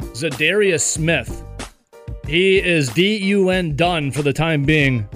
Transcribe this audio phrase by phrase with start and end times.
[0.00, 1.42] Zadarius Smith.
[2.26, 5.08] He is DUN done for the time being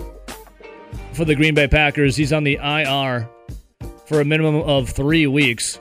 [1.13, 2.17] for the Green Bay Packers.
[2.17, 3.29] He's on the IR
[4.07, 5.81] for a minimum of three weeks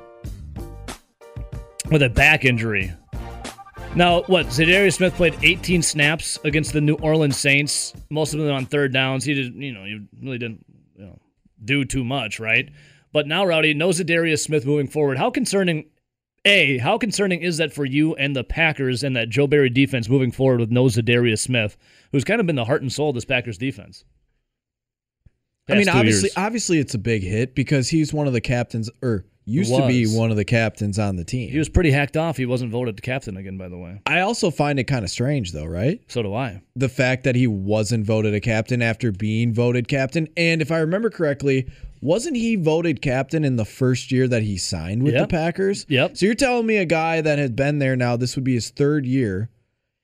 [1.92, 2.92] with a back injury.
[3.96, 4.48] Now, what?
[4.48, 8.94] Zadarius Smith played 18 snaps against the New Orleans Saints, most of them on third
[8.94, 9.24] downs.
[9.24, 11.20] He did, you know, he really didn't you know,
[11.64, 12.70] do too much, right?
[13.12, 15.18] But now, Rowdy, no Zadarius Smith moving forward.
[15.18, 15.86] How concerning
[16.48, 20.10] a, how concerning is that for you and the Packers and that Joe Barry defense
[20.10, 21.78] moving forward with no Zadarius Smith,
[22.12, 24.06] who's kind of been the heart and soul of this Packers defense?
[25.70, 26.38] I mean, obviously, years.
[26.38, 30.06] obviously, it's a big hit because he's one of the captains, or used to be
[30.06, 31.50] one of the captains on the team.
[31.50, 32.38] He was pretty hacked off.
[32.38, 34.02] He wasn't voted captain again, by the way.
[34.06, 36.02] I also find it kind of strange, though, right?
[36.08, 36.62] So do I.
[36.76, 40.80] The fact that he wasn't voted a captain after being voted captain, and if I
[40.80, 41.68] remember correctly,
[42.02, 45.24] wasn't he voted captain in the first year that he signed with Yep.
[45.24, 45.86] the Packers?
[45.90, 46.18] Yep.
[46.18, 48.70] So you're telling me a guy that had been there now, this would be his
[48.70, 49.50] third year.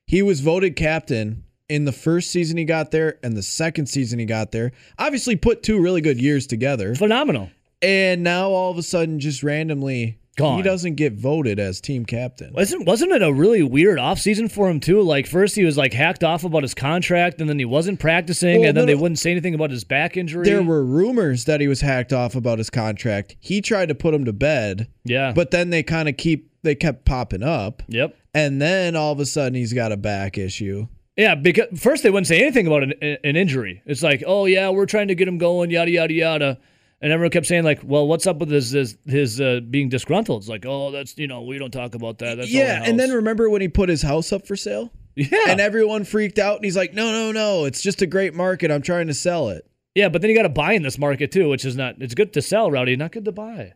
[0.07, 4.19] He was voted captain in the first season he got there and the second season
[4.19, 4.71] he got there.
[4.99, 6.93] Obviously put two really good years together.
[6.95, 7.49] Phenomenal.
[7.81, 10.57] And now all of a sudden just randomly Gone.
[10.57, 12.53] he doesn't get voted as team captain.
[12.53, 15.01] Wasn't wasn't it a really weird offseason for him too?
[15.01, 18.61] Like first he was like hacked off about his contract and then he wasn't practicing
[18.61, 20.45] Well, and then they wouldn't say anything about his back injury.
[20.45, 23.35] There were rumors that he was hacked off about his contract.
[23.39, 25.33] He tried to put him to bed, yeah.
[25.33, 27.83] but then they kind of keep they kept popping up.
[27.87, 28.15] yep.
[28.33, 30.87] And then all of a sudden he's got a back issue.
[31.15, 33.83] Yeah, because first they wouldn't say anything about an, an injury.
[33.85, 36.59] It's like, oh yeah, we're trying to get him going, yada yada yada,
[37.03, 40.41] and everyone kept saying like, well, what's up with his his, his uh, being disgruntled?
[40.41, 42.37] It's like, oh, that's you know, we don't talk about that.
[42.37, 44.91] That's all yeah, and then remember when he put his house up for sale?
[45.15, 48.33] yeah, And everyone freaked out and he's like, "No, no, no, it's just a great
[48.33, 48.71] market.
[48.71, 51.31] I'm trying to sell it." yeah, but then you got to buy in this market
[51.31, 51.95] too, which is not.
[51.99, 53.73] It's good to sell, Rowdy, not good to buy.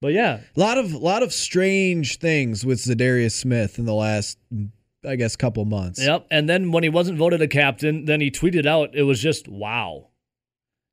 [0.00, 4.38] But yeah, A lot of lot of strange things with Zadarius Smith in the last
[5.06, 6.02] I guess couple months.
[6.02, 6.26] Yep.
[6.30, 9.48] And then when he wasn't voted a captain, then he tweeted out, it was just
[9.48, 10.08] wow.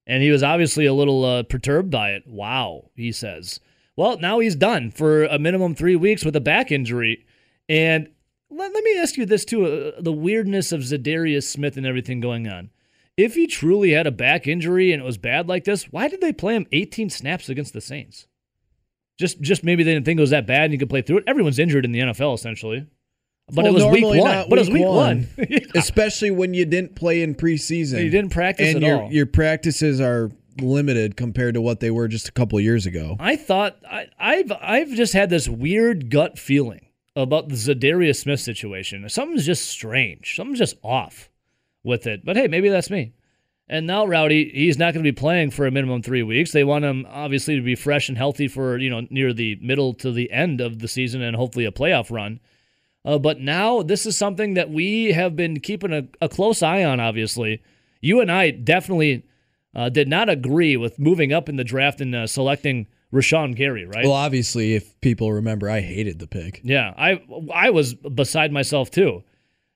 [0.06, 2.24] And he was obviously a little uh, perturbed by it.
[2.28, 3.59] Wow, he says.
[3.96, 7.25] Well, now he's done for a minimum three weeks with a back injury.
[7.69, 8.09] And
[8.50, 12.19] let, let me ask you this, too uh, the weirdness of Zadarius Smith and everything
[12.19, 12.69] going on.
[13.16, 16.22] If he truly had a back injury and it was bad like this, why did
[16.22, 18.28] they play him 18 snaps against the Saints?
[19.19, 21.19] Just, just maybe they didn't think it was that bad and you could play through
[21.19, 21.24] it.
[21.28, 22.88] Everyone's injured in the NFL, essentially.
[23.52, 24.31] But it was week normally one.
[24.31, 25.28] not But it was week week one.
[25.36, 25.48] one.
[25.50, 25.59] Yeah.
[25.76, 28.04] Especially when you didn't play in preseason.
[28.04, 29.12] You didn't practice and at your all.
[29.12, 30.31] your practices are
[30.62, 33.16] limited compared to what they were just a couple years ago.
[33.20, 38.40] I thought I, I've I've just had this weird gut feeling about the Zadarius Smith
[38.40, 39.08] situation.
[39.09, 40.36] Something's just strange.
[40.36, 41.30] Something's just off
[41.84, 42.24] with it.
[42.25, 43.14] But hey, maybe that's me.
[43.68, 46.52] And now Rowdy, he's not going to be playing for a minimum three weeks.
[46.52, 49.94] They want him obviously to be fresh and healthy for you know near the middle
[49.96, 52.40] to the end of the season and hopefully a playoff run.
[53.06, 56.84] Uh, but now this is something that we have been keeping a, a close eye
[56.84, 57.00] on.
[57.00, 57.62] Obviously,
[58.02, 59.25] you and I definitely
[59.75, 63.86] uh, did not agree with moving up in the draft and uh, selecting Rashan Gary.
[63.86, 64.03] Right?
[64.06, 66.62] Well, obviously, if people remember, I hated the pick.
[66.63, 67.22] Yeah, I
[67.53, 69.24] I was beside myself too.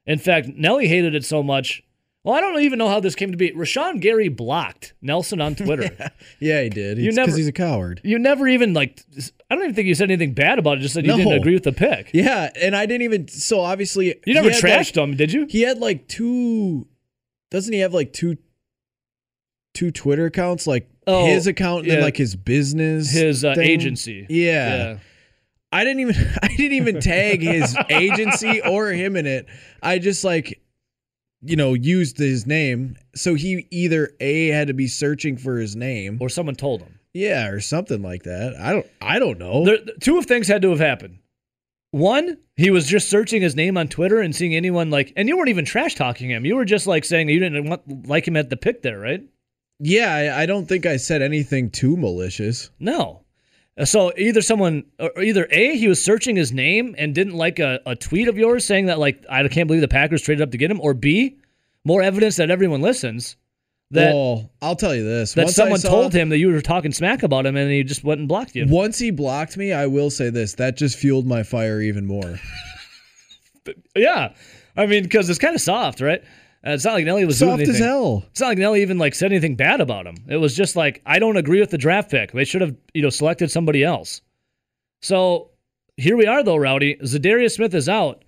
[0.05, 1.83] In fact, Nelly hated it so much.
[2.23, 3.51] Well, I don't even know how this came to be.
[3.51, 5.89] Rashan Gary blocked Nelson on Twitter.
[6.39, 6.97] Yeah, he did.
[6.97, 7.99] You because he's a coward.
[8.03, 9.03] you never even like.
[9.49, 10.81] I don't even think you said anything bad about it.
[10.81, 12.09] Just said you didn't agree with the pick.
[12.13, 13.27] Yeah, and I didn't even.
[13.29, 15.45] So obviously, You never trashed like- him, did you?
[15.49, 16.87] He had like two.
[17.49, 18.37] Doesn't he have like two?
[19.73, 24.25] Two Twitter accounts, like Oh, his account and then like his business, His uh, agency.
[24.29, 24.75] Yeah.
[24.77, 24.97] Yeah.
[25.71, 26.15] I didn't even.
[26.41, 29.45] I didn't even tag his agency or him in it.
[29.83, 30.61] I just like,
[31.43, 32.95] you know, used his name.
[33.15, 36.96] So he either a had to be searching for his name, Or someone told him.
[37.13, 38.55] Yeah, or something like that.
[38.59, 38.87] I don't.
[39.01, 39.65] I don't know.
[39.65, 41.19] There, two of things had to have happened.
[41.91, 45.37] One, he was just searching his name on Twitter and seeing anyone like, and you
[45.37, 46.45] weren't even trash talking him.
[46.45, 49.21] You were just like saying you didn't want, like him at the pick there, right?
[49.79, 52.71] yeah, I, I don't think I said anything too malicious.
[52.79, 53.23] No.
[53.79, 57.59] Uh, So either someone, or either A, he was searching his name and didn't like
[57.59, 60.51] a, a tweet of yours saying that, like, I can't believe the Packers traded up
[60.51, 61.37] to get him, or B,
[61.85, 63.37] more evidence that everyone listens
[63.91, 65.33] that well, I'll tell you this.
[65.33, 67.83] that Once someone saw- told him that you were talking smack about him and he
[67.83, 68.65] just went and blocked you.
[68.67, 70.53] Once he blocked me, I will say this.
[70.55, 72.39] That just fueled my fire even more.
[73.95, 74.33] Yeah,
[74.77, 76.21] I mean, because it's kind of soft, right?
[76.65, 77.75] Uh, it's not like Nelly was doing Soft anything.
[77.75, 78.23] as hell.
[78.31, 80.15] It's not like Nelly even like said anything bad about him.
[80.29, 82.31] It was just like I don't agree with the draft pick.
[82.31, 84.21] They should have you know selected somebody else.
[85.01, 85.51] So
[85.97, 86.95] here we are though, Rowdy.
[87.03, 88.23] Zadarius Smith is out.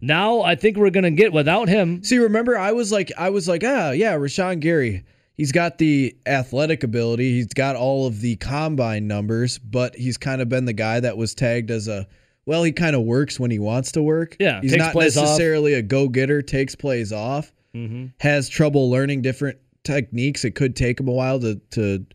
[0.00, 2.02] Now I think we're gonna get without him.
[2.04, 5.04] See, remember, I was like, I was like, ah, yeah, Rashan Gary.
[5.34, 7.32] He's got the athletic ability.
[7.32, 11.18] He's got all of the combine numbers, but he's kind of been the guy that
[11.18, 12.06] was tagged as a,
[12.46, 14.36] well, he kind of works when he wants to work.
[14.40, 15.24] Yeah, he's not plays off.
[15.24, 16.40] necessarily a go getter.
[16.40, 17.52] Takes plays off.
[17.74, 18.06] Mm-hmm.
[18.20, 20.44] Has trouble learning different techniques.
[20.44, 22.06] It could take him a while to to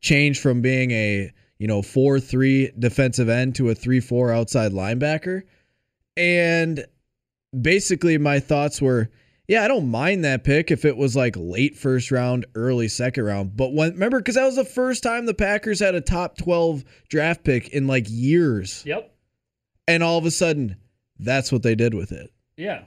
[0.00, 4.72] change from being a you know four three defensive end to a three four outside
[4.72, 5.42] linebacker,
[6.16, 6.84] and
[7.58, 9.10] basically my thoughts were
[9.48, 13.24] yeah i don't mind that pick if it was like late first round early second
[13.24, 16.36] round but when remember because that was the first time the packers had a top
[16.38, 19.12] 12 draft pick in like years Yep.
[19.88, 20.76] and all of a sudden
[21.18, 22.84] that's what they did with it Yeah.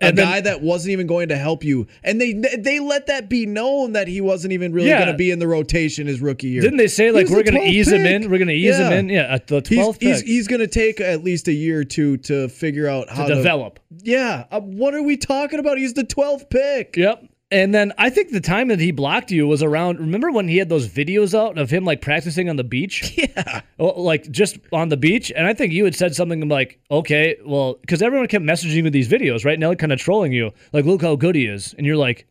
[0.00, 3.30] A then- guy that wasn't even going to help you and they they let that
[3.30, 4.98] be known that he wasn't even really Yeah.
[4.98, 7.60] going to be in the rotation his rookie year Didn't they say like we're gonna
[7.60, 8.30] 12th ease him in?
[8.30, 8.98] We're gonna ease him Yeah.
[8.98, 9.08] in.
[9.08, 11.84] Yeah, at the twelfth he's, pick he's going to take at least a year or
[11.84, 13.80] two to figure out how to to develop.
[14.02, 15.78] Yeah, uh, what are we talking about?
[15.78, 16.96] He's the 12th pick.
[16.96, 17.24] Yep.
[17.52, 20.00] And then I think the time that he blocked you was around.
[20.00, 23.16] Remember when he had those videos out of him like practicing on the beach?
[23.36, 23.60] Yeah.
[23.78, 25.30] Well, like just on the beach.
[25.34, 28.82] And I think you had said something like, okay, well, because everyone kept messaging you
[28.84, 29.58] with these videos, right?
[29.58, 31.72] Now, they're kind of trolling you, like, look how good he is.
[31.74, 32.26] And you're like,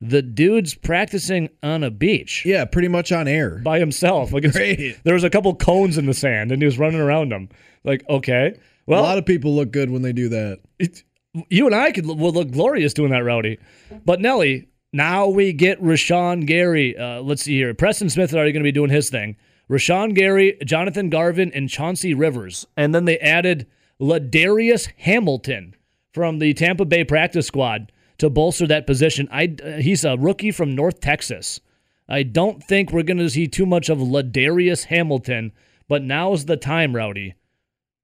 [0.00, 3.58] the dude's practicing on a beach Yeah, pretty much on air.
[3.58, 4.32] by himself.
[4.32, 4.98] Like, Great.
[5.04, 7.48] there was a couple cones in the sand and he was running around them.
[7.84, 8.58] Like, okay.
[8.86, 10.60] Well, a lot of people look good when they do that.
[10.78, 11.02] it,
[11.48, 13.58] you and I could will look glorious doing that, Rowdy.
[14.04, 16.96] But Nelly, now we get Rashan Gary.
[16.96, 17.74] Uh, let's see here.
[17.74, 19.36] Preston Smith is already going to be doing his thing.
[19.70, 23.66] Rashan Gary, Jonathan Garvin, and Chauncey Rivers, and then they added
[24.00, 25.74] Ladarius Hamilton
[26.12, 29.28] from the Tampa Bay practice squad to bolster that position.
[29.30, 31.60] I uh, he's a rookie from North Texas.
[32.08, 35.52] I don't think we're going to see too much of Ladarius Hamilton,
[35.86, 37.34] but now's the time, Rowdy.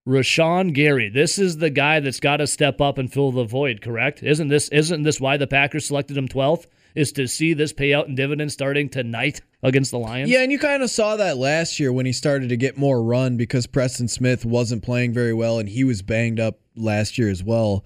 [0.06, 1.08] Rashan Gary.
[1.08, 4.22] This is the guy that's got to step up and fill the void, correct?
[4.22, 6.66] Isn't this isn't this why the Packers selected him 12th?
[6.94, 10.30] Is to see this payout and dividend starting tonight against the Lions?
[10.30, 13.02] Yeah, and you kind of saw that last year when he started to get more
[13.02, 17.30] run because Preston Smith wasn't playing very well and he was banged up last year
[17.30, 17.84] as well.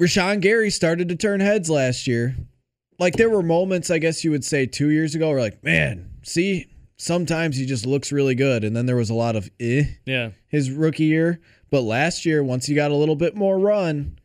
[0.00, 2.36] Rashan Gary started to turn heads last year.
[3.00, 6.10] Like there were moments, I guess you would say two years ago, where like, man,
[6.22, 8.64] see, sometimes he just looks really good.
[8.64, 10.30] And then there was a lot of eh Yeah.
[10.48, 11.40] his rookie year.
[11.70, 14.18] But last year, once he got a little bit more run,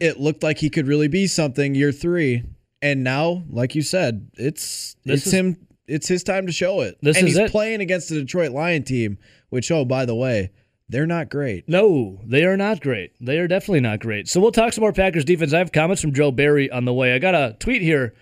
[0.00, 2.42] it looked like he could really be something year three.
[2.82, 5.56] And now, like you said, it's This it's is- him.
[5.86, 6.96] It's his time to show it.
[7.02, 7.50] This and is he's it.
[7.50, 9.18] playing against the Detroit Lion team,
[9.50, 10.50] which oh by the way,
[10.88, 11.68] they're not great.
[11.68, 13.12] No, they are not great.
[13.20, 14.26] They are definitely not great.
[14.26, 15.52] So we'll talk some more Packers defense.
[15.52, 17.12] I have comments from Joe Barry on the way.
[17.14, 18.14] I got a tweet here.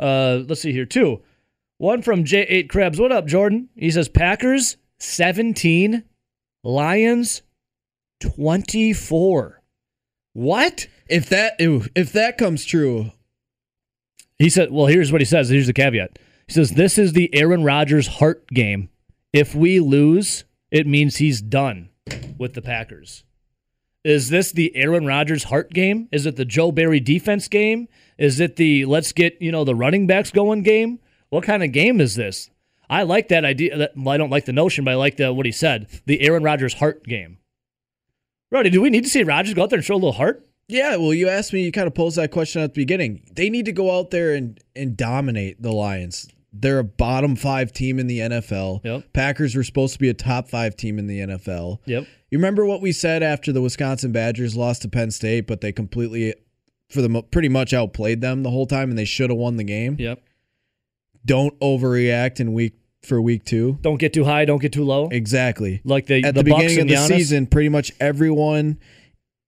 [0.00, 1.22] Uh, let's see here, two.
[1.84, 2.98] One from J8 Krebs.
[2.98, 3.68] What up, Jordan?
[3.76, 6.02] He says Packers 17,
[6.62, 7.42] Lions
[8.20, 9.62] 24.
[10.32, 10.86] What?
[11.10, 13.10] If that if that comes true,
[14.38, 15.50] He said, well, here's what he says.
[15.50, 16.18] Here's the caveat.
[16.46, 18.88] He says, this is the Aaron Rodgers heart game.
[19.34, 21.90] If we lose, it means he's done
[22.38, 23.24] with the Packers.
[24.04, 26.08] Is this the Aaron Rodgers heart game?
[26.10, 27.88] Is it the Joe Barry defense game?
[28.16, 31.00] Is it the let's get, you know, the running backs going game?
[31.34, 32.48] What kind of game is this?
[32.88, 33.76] I like that idea.
[33.76, 35.88] That, well, I don't like the notion, but I like the, what he said.
[36.06, 37.38] The Aaron Rodgers heart game.
[38.52, 40.46] Roddy, do we need to see Rodgers go out there and show a little heart?
[40.68, 40.94] yeah.
[40.96, 41.64] Well, you asked me.
[41.64, 43.22] You kind of posed that question at the beginning.
[43.32, 46.28] They need to go out there and and dominate the Lions.
[46.52, 48.84] They're a bottom five team in the NFL.
[48.84, 49.12] Yep.
[49.12, 51.80] Packers were supposed to be a top five team in the NFL.
[51.86, 52.06] Yep.
[52.30, 55.72] You remember what we said after the Wisconsin Badgers lost to Penn State, but they
[55.72, 56.32] completely,
[56.90, 59.64] for the pretty much outplayed them the whole time, and they should have won the
[59.64, 59.96] game.
[59.98, 60.22] Yep.
[61.24, 63.78] Don't overreact in week for week two.
[63.82, 65.08] Don't get too high, don't get too low.
[65.08, 65.80] Exactly.
[65.84, 67.08] Like the At the, the, beginning of the Giannis?
[67.08, 68.78] season, pretty much everyone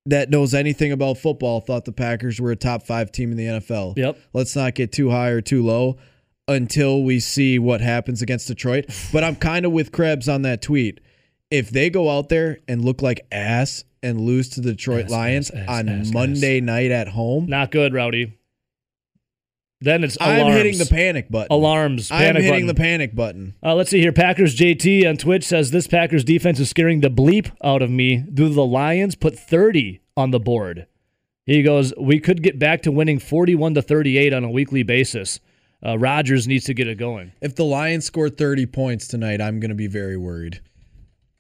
[0.07, 3.47] that knows anything about football thought the Packers were a top five team in the
[3.47, 3.97] NFL.
[3.97, 4.19] Yep.
[4.33, 5.97] Let's not get too high or too low
[6.49, 8.87] until we see what happens against Detroit.
[9.13, 11.01] But I'm kind of with Krebs on that tweet.
[11.51, 15.11] If they go out there and look like ass and lose to the Detroit Ass,
[15.11, 18.39] Lions ass, ass, on Monday night at home, Not good, Rowdy.
[19.81, 21.49] Then it's I'm hitting the panic button.
[21.51, 22.11] alarms.
[22.11, 22.67] I'm Panic hitting button.
[22.67, 23.55] the panic button.
[23.63, 24.13] Uh, let's see here.
[24.13, 28.17] Packers JT on Twitch says this Packers defense is scaring the bleep out of me.
[28.17, 30.87] Do the Lions put 30 on the board?
[31.45, 35.41] He goes, we could get back to winning 41 to 38 on a weekly basis.
[35.85, 37.33] Uh, Rodgers needs to get it going.
[37.43, 40.61] If the Lions score 30 points tonight, I'm going to be very worried.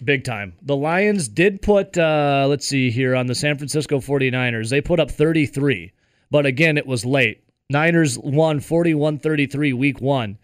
[0.05, 0.52] big time.
[0.62, 4.69] The Lions did put, uh, let's see here, on the San Francisco 49ers.
[4.69, 5.93] They put up 33,
[6.31, 7.43] but again, it was late.
[7.68, 10.38] Niners won 41 33 week one.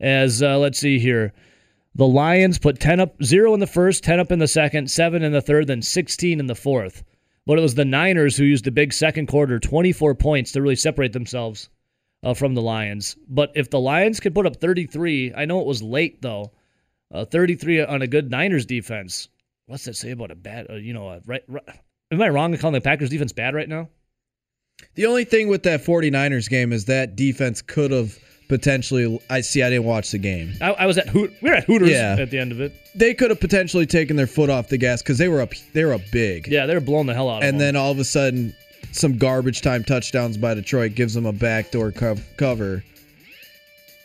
[0.00, 1.32] As, uh, let's see here,
[1.94, 5.22] the Lions put 10 up, 0 in the first, 10 up in the second, 7
[5.22, 7.02] in the third, then 16 in the fourth.
[7.46, 10.76] But it was the Niners who used the big second quarter, 24 points, to really
[10.76, 11.68] separate themselves
[12.22, 13.16] uh, from the Lions.
[13.28, 16.52] But if the Lions could put up 33, I know it was late though,
[17.12, 19.28] uh, 33 on a good Niners defense.
[19.66, 21.64] What's that say about a bad, uh, you know, right, right?
[22.12, 23.88] Am I wrong in calling the Packers defense bad right now?
[24.94, 28.18] The only thing with that 49ers game is that defense could have
[28.48, 29.20] potentially.
[29.30, 29.62] I see.
[29.62, 30.54] I didn't watch the game.
[30.60, 31.32] I, I was at Hoot.
[31.42, 32.16] We were at Hooters Yeah.
[32.18, 32.74] at the end of it.
[32.94, 35.52] They could have potentially taken their foot off the gas because they were up.
[35.72, 36.48] They were up big.
[36.48, 37.58] Yeah, they were blowing the hell out of and them.
[37.74, 38.54] then all of a sudden,
[38.92, 42.82] some garbage time touchdowns by Detroit gives them a backdoor cov- cover.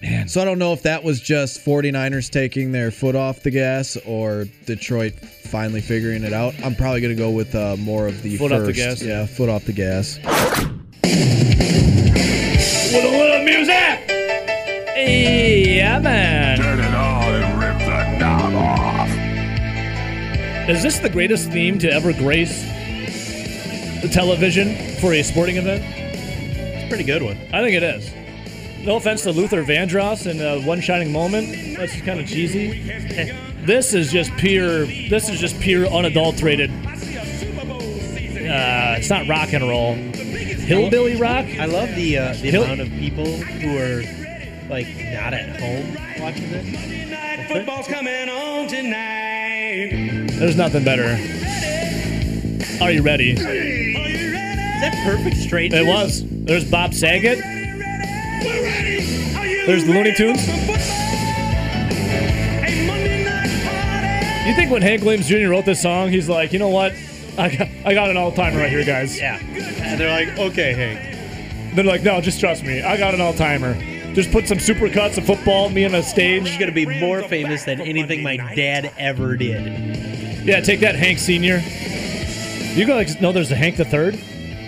[0.04, 0.28] Man.
[0.28, 3.96] So I don't know if that was just 49ers taking their foot off the gas
[4.06, 6.54] or Detroit finally figuring it out.
[6.64, 8.62] I'm probably going to go with uh, more of the Foot first.
[8.62, 9.02] off the gas?
[9.02, 10.18] Yeah, foot off the gas.
[12.94, 14.10] What a little music!
[14.96, 16.58] Yeah, man.
[16.58, 19.10] Turn it on and rip the knob off.
[20.70, 22.62] Is this the greatest theme to ever grace
[24.02, 25.82] the television for a sporting event?
[25.86, 27.38] It's a pretty good one.
[27.54, 28.12] I think it is.
[28.84, 31.78] No offense to Luther Vandross in uh, One Shining Moment.
[31.78, 32.82] That's kind of cheesy.
[33.66, 34.86] this is just pure.
[34.86, 36.70] This is just pure unadulterated.
[36.70, 39.94] Uh, it's not rock and roll.
[39.96, 41.46] Hillbilly rock.
[41.60, 44.02] I love the uh, the Hill- amount of people who are
[44.70, 47.48] like not at home watching this.
[47.50, 50.28] Football's coming on tonight.
[50.34, 51.18] There's nothing better.
[52.84, 53.32] Are you ready?
[53.32, 55.72] Is that perfect straight?
[55.74, 56.24] It was.
[56.26, 57.40] There's Bob Saget.
[58.44, 60.46] There's the Looney Tunes.
[64.46, 65.48] You think when Hank Williams Jr.
[65.50, 66.94] wrote this song, he's like, you know what?
[67.38, 69.18] I got, I got an all timer right here, guys.
[69.18, 69.40] Yeah.
[69.40, 72.82] And they're like, okay, Hank, They're like, no, just trust me.
[72.82, 73.74] I got an all timer.
[74.14, 76.60] Just put some super cuts of football, me on a this is stage.
[76.60, 80.46] gonna be more famous than anything my dad ever did.
[80.46, 81.62] Yeah, take that, Hank Senior.
[82.78, 84.20] You guys know there's a Hank the Third.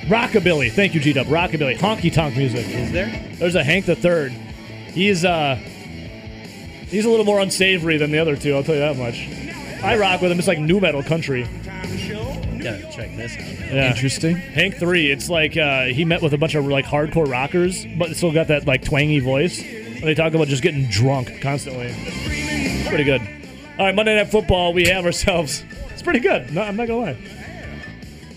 [0.08, 0.72] Rockabilly.
[0.72, 1.28] Thank you, G Dub.
[1.28, 1.78] Rockabilly.
[1.78, 2.68] Honky tonk music.
[2.68, 3.08] Is there?
[3.36, 4.32] There's a Hank the Third.
[4.32, 8.56] He's uh he's a little more unsavory than the other two.
[8.56, 9.28] I'll tell you that much.
[9.84, 10.40] I rock with him.
[10.40, 11.44] It's like new metal country.
[11.44, 13.74] Gotta check this out.
[13.74, 13.90] Yeah.
[13.90, 14.36] Interesting.
[14.38, 15.12] Hank Three.
[15.12, 18.48] It's like uh, he met with a bunch of like hardcore rockers, but still got
[18.48, 19.62] that like twangy voice.
[19.62, 21.88] And they talk about just getting drunk constantly.
[21.98, 23.22] It's pretty good.
[23.78, 24.74] All right, Monday Night Football.
[24.74, 25.64] We have ourselves.
[25.92, 26.54] It's pretty good.
[26.54, 27.18] No, I'm not gonna lie.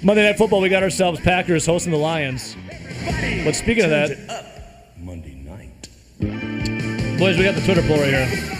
[0.02, 0.60] Monday Night Football.
[0.60, 2.56] We got ourselves Packers hosting the Lions.
[3.44, 4.54] But speaking of that,
[4.96, 5.88] Monday night.
[7.18, 8.54] Boys, we got the Twitter poll right here.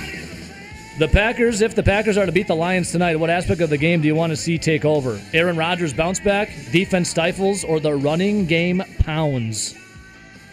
[0.99, 3.78] The Packers, if the Packers are to beat the Lions tonight, what aspect of the
[3.78, 5.21] game do you want to see take over?
[5.33, 9.76] Aaron Rodgers bounce back, defense stifles, or the running game pounds?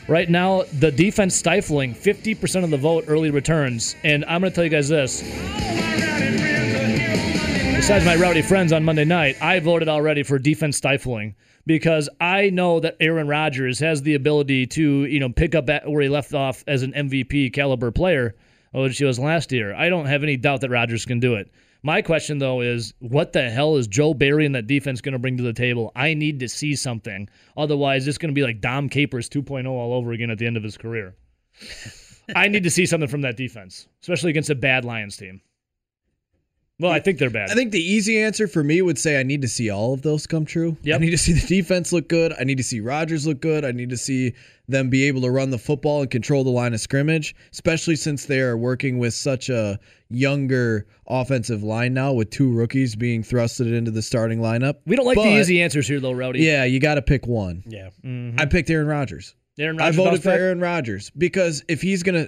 [0.07, 3.95] Right now, the defense stifling, 50% of the vote early returns.
[4.03, 5.23] And I'm going to tell you guys this.
[7.85, 11.35] Besides my rowdy friends on Monday night, I voted already for defense stifling
[11.67, 16.01] because I know that Aaron Rodgers has the ability to, you know, pick up where
[16.01, 18.33] he left off as an MVP caliber player,
[18.73, 19.75] which he was last year.
[19.75, 21.51] I don't have any doubt that Rodgers can do it.
[21.83, 25.19] My question though is, what the hell is Joe Barry and that defense going to
[25.19, 25.91] bring to the table?
[25.95, 27.29] I need to see something.
[27.55, 30.57] Otherwise, it's going to be like Dom Capers 2.0 all over again at the end
[30.57, 31.13] of his career.
[32.35, 35.39] I need to see something from that defense, especially against a bad Lions team.
[36.77, 37.49] Well, I think they're bad.
[37.49, 40.01] I think the easy answer for me would say I need to see all of
[40.01, 40.75] those come true.
[40.83, 40.95] Yep.
[40.95, 42.33] I need to see the defense look good.
[42.37, 43.63] I need to see Rodgers look good.
[43.63, 44.33] I need to see
[44.67, 48.25] them be able to run the football and control the line of scrimmage, especially since
[48.25, 49.79] they are working with such a
[50.09, 54.75] younger offensive line now with two rookies being thrusted into the starting lineup.
[54.85, 56.39] we don't like the easy answers here, though, Rowdy.
[56.39, 57.63] Yeah, you got to pick one.
[57.65, 57.89] Yeah.
[58.03, 58.39] Mm-hmm.
[58.39, 59.33] I picked Aaron Rodgers.
[59.57, 60.39] Aaron Rodgers I voted for back?
[60.39, 62.27] Aaron Rodgers because if he's gonna,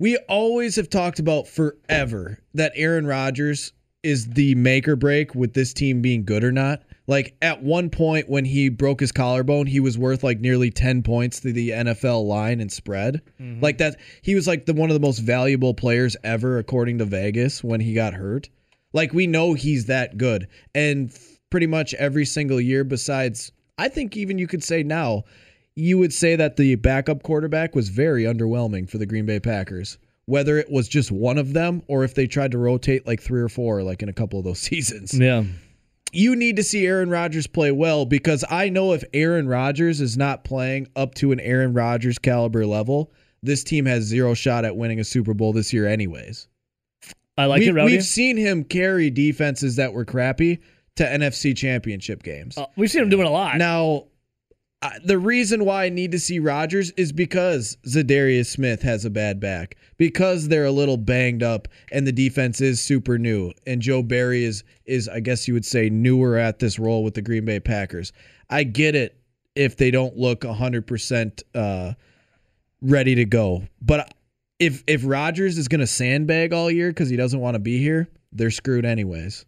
[0.00, 5.52] we always have talked about forever that Aaron Rodgers is the make or break with
[5.52, 6.82] this team being good or not.
[7.06, 11.02] Like at one point when he broke his collarbone, he was worth like nearly ten
[11.02, 13.20] points to the NFL line and spread.
[13.38, 13.60] Mm-hmm.
[13.60, 17.04] Like that, he was like the one of the most valuable players ever according to
[17.04, 18.48] Vegas when he got hurt.
[18.94, 21.16] Like we know he's that good, and
[21.50, 25.24] pretty much every single year, besides I think even you could say now,
[25.80, 29.98] you would say that the backup quarterback was very underwhelming for the Green Bay Packers.
[30.26, 33.40] Whether it was just one of them or if they tried to rotate like three
[33.40, 35.18] or four, like in a couple of those seasons.
[35.18, 35.44] Yeah.
[36.12, 40.16] You need to see Aaron Rodgers play well because I know if Aaron Rodgers is
[40.16, 44.76] not playing up to an Aaron Rodgers caliber level, this team has zero shot at
[44.76, 46.48] winning a Super Bowl this year, anyways.
[47.38, 47.92] I like we've, it, Rowdy.
[47.92, 50.60] we've seen him carry defenses that were crappy
[50.96, 52.58] to NFC championship games.
[52.58, 53.56] Uh, we've seen him doing a lot.
[53.56, 54.06] Now,
[55.04, 59.38] the reason why I need to see Rodgers is because Zadarius Smith has a bad
[59.38, 64.02] back, because they're a little banged up, and the defense is super new, and Joe
[64.02, 67.44] Barry is is I guess you would say newer at this role with the Green
[67.44, 68.12] Bay Packers.
[68.48, 69.20] I get it
[69.54, 71.92] if they don't look hundred percent uh,
[72.80, 74.14] ready to go, but
[74.58, 77.78] if if Rodgers is going to sandbag all year because he doesn't want to be
[77.78, 79.44] here, they're screwed anyways.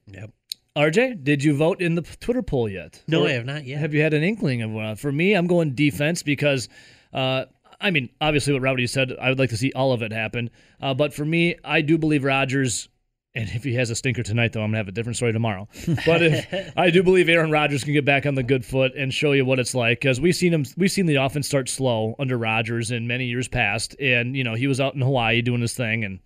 [0.76, 3.02] RJ, did you vote in the Twitter poll yet?
[3.06, 3.78] No, Or I have not yet.
[3.80, 4.96] Have you had an inkling of one?
[4.96, 6.68] For me, I'm going defense because,
[7.12, 7.44] uh,
[7.80, 10.50] I mean, obviously what Rowdy said, I would like to see all of it happen.
[10.80, 12.88] Uh, but for me, I do believe Rodgers.
[13.34, 15.66] And if he has a stinker tonight, though, I'm gonna have a different story tomorrow.
[16.06, 19.12] But if, I do believe Aaron Rodgers can get back on the good foot and
[19.12, 22.14] show you what it's like because we've seen him, we've seen the offense start slow
[22.18, 25.62] under Rodgers in many years past, and you know he was out in Hawaii doing
[25.62, 26.18] his thing, and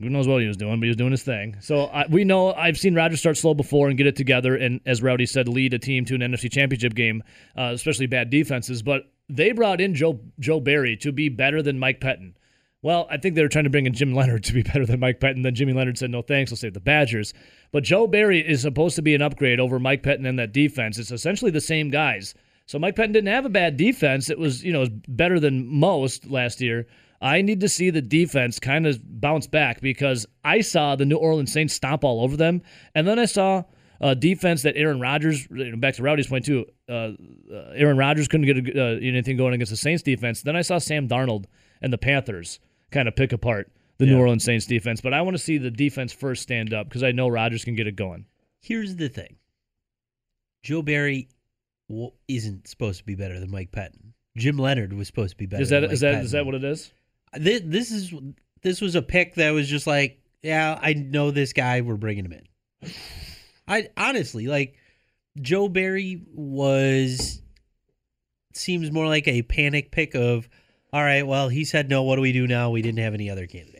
[0.00, 1.56] who knows what he was doing, but he was doing his thing.
[1.60, 4.80] So I, we know I've seen Rodgers start slow before and get it together, and
[4.86, 7.22] as Rowdy said, lead a team to an NFC Championship game,
[7.56, 8.82] uh, especially bad defenses.
[8.82, 12.34] But they brought in Joe Joe Barry to be better than Mike Pettine.
[12.82, 15.00] Well, I think they were trying to bring in Jim Leonhard to be better than
[15.00, 15.42] Mike Pettine.
[15.42, 17.34] Then Jimmy Leonhard said, "No thanks, I'll save the Badgers."
[17.70, 20.98] But Joe Barry is supposed to be an upgrade over Mike Pettine and that defense.
[20.98, 22.34] It's essentially the same guys.
[22.66, 24.30] So Mike Pettine didn't have a bad defense.
[24.30, 26.86] It was, you know, better than most last year.
[27.20, 31.16] I need to see the defense kind of bounce back because I saw the New
[31.16, 32.62] Orleans Saints stomp all over them,
[32.94, 33.64] and then I saw
[34.00, 35.46] a defense that Aaron Rodgers.
[35.50, 36.92] you know, Back to Rowdy's point too, uh,
[37.52, 40.42] uh, Aaron Rodgers couldn't get a, uh, anything going against the Saints defense.
[40.42, 41.44] Then I saw Sam Darnold
[41.82, 42.58] and the Panthers
[42.90, 45.02] kind of pick apart the New Orleans Saints defense.
[45.02, 47.74] But I want to see the defense first stand up because I know Rodgers can
[47.74, 48.24] get it going.
[48.62, 49.36] Here's the thing
[50.62, 51.28] Joe Barry
[52.28, 54.12] isn't supposed to be better than Mike Pettine.
[54.36, 56.24] Jim Leonhard was supposed to be better Is that is that Pettine.
[56.24, 56.92] is that what it is?
[57.32, 58.12] This, this is
[58.62, 61.80] this was a pick that was just like, yeah, I know this guy.
[61.80, 62.90] We're bringing him in.
[63.68, 64.74] I honestly like
[65.40, 67.40] Joe Barry was
[68.52, 70.48] seems more like a panic pick of,
[70.92, 72.02] all right, well, he said no.
[72.02, 72.70] What do we do now?
[72.70, 73.79] We didn't have any other candidates.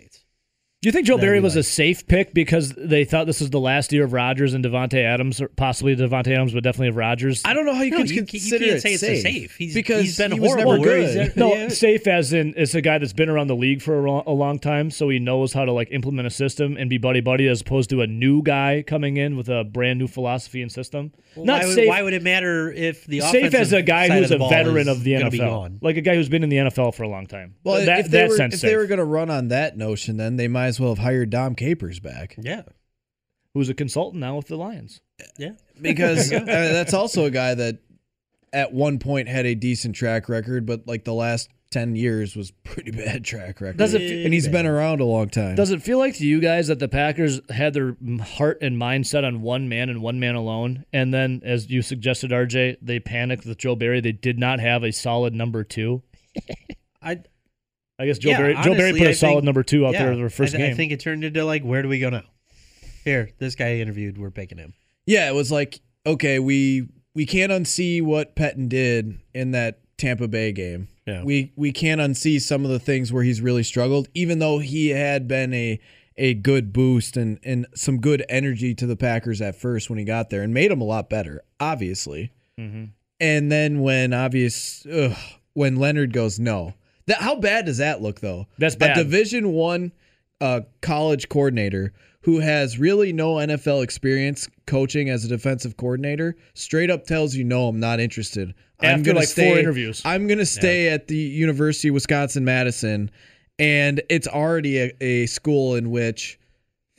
[0.83, 3.41] Do you think Joe That Barry we was a safe pick because they thought this
[3.41, 6.89] was the last year of Rodgers and Davante Adams, or possibly Davante Adams, but definitely
[6.89, 7.43] of Rodgers?
[7.45, 9.07] I don't know how you No, could you- you consider can't it say it's a
[9.17, 9.57] safe, safe.
[9.59, 11.37] He's- because he's been he was horrible never good.
[11.37, 11.69] No, Yeah.
[11.69, 14.33] safe as in it's a guy that's been around the league for a, lo- a
[14.33, 17.47] long time, so he knows how to like implement a system and be buddy buddy,
[17.47, 21.13] as opposed to a new guy coming in with a brand new philosophy and system.
[21.37, 21.89] Well, Not why, would, safe.
[21.89, 25.13] why would it matter if the safe as a guy who's a veteran of the
[25.13, 27.53] NFL, like a guy who's been in the NFL for a long time.
[27.65, 29.77] Well, that, if they that were sense if they were going to run on that
[29.77, 32.63] notion, then they might as well have hired Dom Capers back Yeah,
[33.55, 35.01] who's a consultant now with the Lions.
[35.37, 35.53] yeah.
[35.81, 37.79] because uh, that's also a guy that
[38.53, 42.51] at one point had a decent track record, but like the last ten years was
[42.65, 43.77] pretty bad track record.
[43.77, 45.55] Does it and he's been around a long time.
[45.55, 49.25] Does it feel like to you guys that the Packers had their heart and mindset
[49.25, 53.47] on one man and one man alone, and then, as you suggested, RJ, they panicked
[53.47, 54.01] with Joe Barry.
[54.01, 56.03] They did not have a solid number two.
[57.03, 57.23] I
[58.01, 58.55] I guess Joe Yeah, Barry.
[58.63, 60.55] Joe Barry put a I solid think- number two out yeah, there in their first
[60.55, 60.75] I, th- game.
[60.75, 62.23] I think it turned into like, where do we go now?
[63.05, 64.19] Here, this guy interviewed.
[64.19, 64.75] We're picking him.
[65.07, 70.29] Yeah, it was like okay, we we can't unsee what Pettine did in that Tampa
[70.29, 70.89] Bay game.
[71.07, 71.23] Yeah.
[71.25, 74.91] We we can't unsee some of the things where he's really struggled, even though he
[74.91, 75.81] had been a
[76.17, 80.05] a good boost and and some good energy to the Packers at first when he
[80.05, 82.33] got there and made them a lot better, obviously.
[82.59, 82.85] Mm-hmm.
[83.19, 85.17] And then when obvious ugh,
[85.55, 86.75] when Leonhard goes no,
[87.07, 88.47] that how bad does that look though?
[88.59, 88.97] That's bad.
[88.97, 89.93] A Division One
[90.41, 96.91] uh, college coordinator who has really no NFL experience coaching as a defensive coordinator straight
[96.91, 98.55] up tells you no, I'm not interested.
[98.81, 100.03] I'm gonna like, four stay, interviews.
[100.05, 103.11] I'm gonna stay at the University of Wisconsin Madison,
[103.59, 106.39] and it's already a, a school in which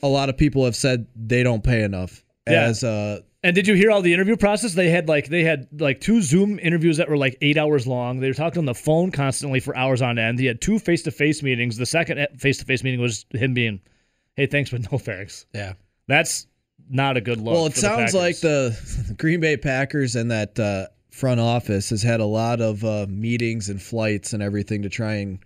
[0.04, 2.24] a lot of people have said they don't pay enough.
[2.48, 2.64] Yeah.
[2.64, 4.74] As uh, And did you hear all the interview process?
[4.74, 8.20] They had like they had like two Zoom interviews that were like eight hours long.
[8.20, 10.40] They were talking on the phone constantly for hours on end.
[10.40, 11.78] He had two face to face meetings.
[11.78, 13.82] The second face to face meeting was him being,
[14.36, 15.74] "Hey, thanks, but no thanks." Yeah.
[16.08, 16.46] That's
[16.90, 17.54] not a good look.
[17.54, 19.08] Well, it for the sounds like Packers.
[19.08, 23.08] the Green Bay Packers and that uh, front office has had a lot of uh,
[23.10, 25.40] meetings and flights and everything to try and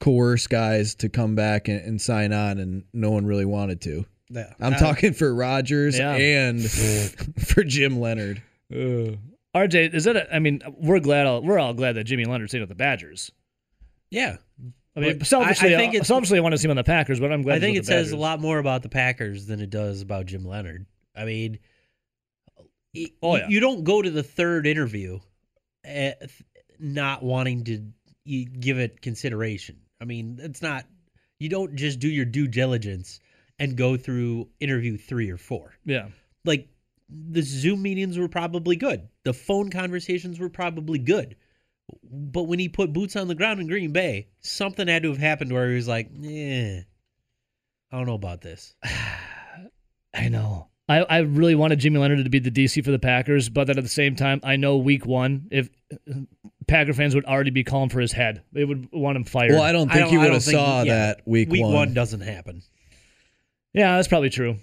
[0.00, 4.04] coerce guys to come back and, and sign on, and no one really wanted to.
[4.30, 4.52] Yeah.
[4.60, 6.12] I'm talking for Rodgers Yeah.
[6.14, 6.62] and
[7.46, 8.42] for Jim Leonhard.
[8.72, 9.16] Uh,
[9.56, 10.16] RJ, is that?
[10.16, 11.26] A, I mean, we're glad.
[11.26, 13.32] All, we're all glad that Jimmy Leonhard's staying with the Badgers.
[14.10, 14.36] Yeah.
[14.96, 17.20] I mean, selfishly, I- I think selfishly, I want to see him on the Packers,
[17.20, 17.52] but I'm glad.
[17.52, 20.26] I he's think it says a lot more about the Packers than it does about
[20.26, 20.86] Jim Leonhard.
[21.16, 21.58] I mean,
[23.22, 23.48] Oh, yeah.
[23.48, 25.20] you don't go to the third interview
[25.84, 26.14] eh,
[26.80, 27.82] not wanting to
[28.26, 29.78] give it consideration.
[30.00, 30.84] I mean, it's not.
[31.38, 33.20] You don't just do your due diligence
[33.58, 35.74] and go through interview three or four.
[35.84, 36.08] Yeah.
[36.44, 36.68] Like
[37.08, 39.08] the Zoom meetings were probably good.
[39.24, 41.36] The phone conversations were probably good.
[42.02, 45.18] But when he put boots on the ground in Green Bay, something had to have
[45.18, 46.80] happened where he was like, "Yeah,
[47.90, 48.74] I don't know about this."
[50.14, 50.68] I know.
[50.88, 53.76] I, I really wanted Jimmy Leonhard to be the DC for the Packers, but then
[53.76, 56.14] at the same time, I know week one, if uh,
[56.66, 59.52] Packer fans would already be calling for his head, they would want him fired.
[59.52, 61.62] Well, I don't think I he would don't have think- saw yeah, that week, Week
[61.62, 61.72] one.
[61.74, 62.62] one doesn't happen.
[63.78, 64.56] Yeah, that's probably true.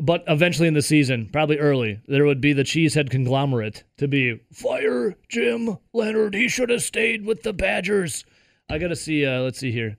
[0.00, 4.40] But eventually in the season, probably early, there would be the cheesehead conglomerate to be
[4.52, 6.34] fire Jim Leonhard.
[6.34, 8.24] He should have stayed with the Badgers.
[8.70, 9.26] I got to see.
[9.26, 9.98] Uh, let's see here,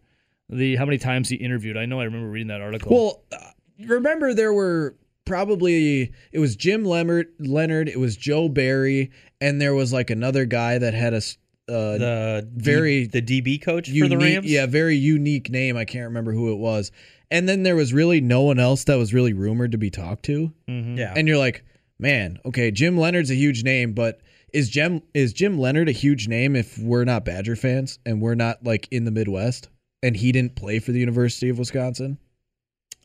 [0.50, 1.78] the how many times he interviewed.
[1.78, 2.96] I know I remember reading that article.
[2.96, 3.52] Well, uh,
[3.86, 9.76] remember there were probably it was Jim Leonhard, Leonhard, it was Joe Barry, and there
[9.76, 11.22] was like another guy that had a
[11.68, 14.46] uh, The very D, the DB coach for the Rams.
[14.46, 15.78] yeah, very unique name.
[15.78, 16.92] I can't remember who it was.
[17.36, 20.24] And then there was really no one else that was really rumored to be talked
[20.26, 20.54] to.
[20.70, 20.98] Mhm.
[20.98, 21.14] yeah.
[21.16, 21.64] And you're like,
[22.00, 24.22] man, okay, Jim Leonhard's a huge name, but
[24.54, 28.36] is Jim is Jim Leonhard a huge name if we're not Badger fans and we're
[28.36, 29.68] not like in the Midwest
[30.02, 32.18] and he didn't play for the University of Wisconsin?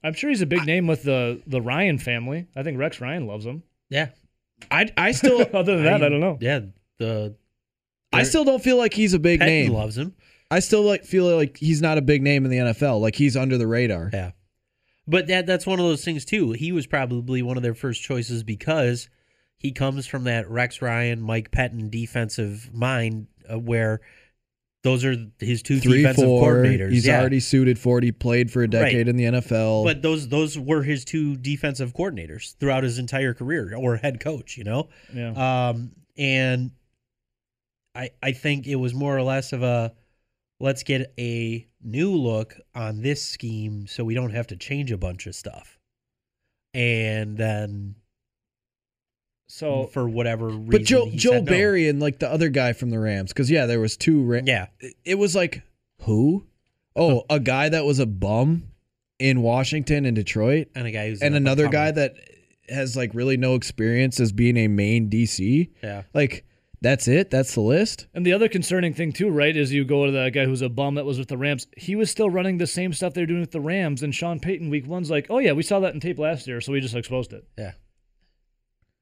[0.04, 2.46] I'm sure he's a big name with the the Ryan family.
[2.56, 3.62] I think Rex Ryan loves him.
[3.90, 4.08] yeah.
[4.70, 6.38] I I still Other than that, I don't know.
[6.40, 6.60] Yeah,
[6.98, 7.34] the
[8.12, 9.72] I still don't feel like he's a big Petty name.
[9.72, 10.14] loves him.
[10.50, 13.00] I still like feel like he's not a big name in the NFL.
[13.00, 14.10] Like he's under the radar.
[14.12, 14.32] Yeah.
[15.06, 16.52] But that that's one of those things too.
[16.52, 19.08] He was probably one of their first choices because
[19.56, 24.00] he comes from that Rex Ryan, Mike Pettine defensive mind uh, where
[24.82, 26.48] those are his two Three, defensive four.
[26.54, 26.90] coordinators.
[26.92, 27.20] He's yeah.
[27.20, 28.04] already suited for it.
[28.04, 29.84] He played for a decade in the NFL.
[29.84, 34.56] But those those were his two defensive coordinators throughout his entire career or head coach,
[34.56, 34.88] you know?
[35.12, 35.68] Yeah.
[35.68, 36.70] Um, and
[37.94, 39.92] I I think it was more or less of a
[40.60, 44.98] let's get a new look on this scheme so we don't have to change a
[44.98, 45.78] bunch of stuff.
[46.72, 47.96] And then
[49.48, 51.50] so for whatever reason, but Joe Joe said no.
[51.50, 54.22] Barry and like the other guy from the Rams, because yeah, there was two.
[54.22, 54.66] Ra- yeah,
[55.04, 55.62] it was like
[56.02, 56.46] who?
[56.94, 58.64] Oh, uh, a guy that was a bum
[59.18, 62.14] in Washington and Detroit, and a guy who's and another guy that
[62.68, 65.70] has like really no experience as being a main DC.
[65.82, 66.44] yeah, Like
[66.82, 67.30] that's it.
[67.30, 68.06] That's the list.
[68.14, 70.68] And the other concerning thing too, right, is you go to that guy who's a
[70.68, 71.66] bum that was with the Rams.
[71.76, 74.02] He was still running the same stuff they're doing with the Rams.
[74.02, 76.60] And Sean Payton, week one's like, oh yeah, we saw that in tape last year,
[76.60, 77.46] so we just exposed it.
[77.56, 77.72] yeah.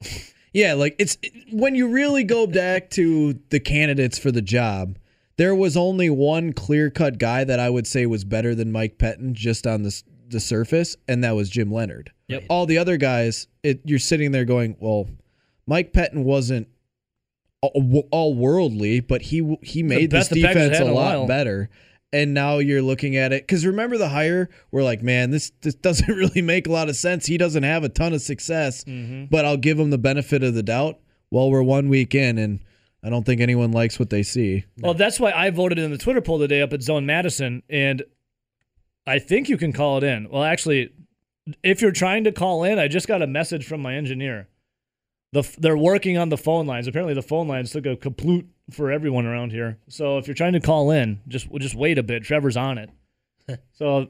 [0.53, 1.19] Yeah, like it's
[1.53, 4.99] when you really go back to the candidates for the job.
[5.37, 9.35] There was only one clear-cut guy that I would say was better than Mike Pettine
[9.35, 12.13] just on the the surface, and that was Jim Leonhard.
[12.29, 12.45] Yep.
[12.49, 15.09] All the other guys, it, you're sitting there going, "Well,
[15.67, 16.69] Mike Pettine wasn't
[17.61, 21.29] all, worldly, but he he made this best the Packers defense a in a lot
[21.29, 21.71] better."
[22.11, 24.49] And now you're looking at it because remember the hire?
[24.71, 27.27] We're like, man, this this doesn't really make a lot of sense.
[27.27, 29.27] He doesn't have a ton of success, mm-hmm.
[29.31, 30.99] but I'll give him the benefit of the doubt.
[31.31, 32.61] Well, we're one week in, and
[33.03, 34.65] I don't think anyone likes what they see.
[34.81, 38.03] Well, that's why I voted in the Twitter poll today up at Zone Madison, and
[39.07, 40.29] I think you can call it in.
[40.31, 40.91] Well, actually,
[41.63, 44.49] if you're trying to call in, I just got a message from my engineer.
[45.33, 46.87] The they're working on the phone lines.
[46.87, 49.79] Apparently, the phone lines took a kaploot for everyone around here.
[49.89, 52.25] So if you're trying to call in, just just wait a bit.
[52.25, 52.91] Trevor's on it.
[53.73, 54.07] so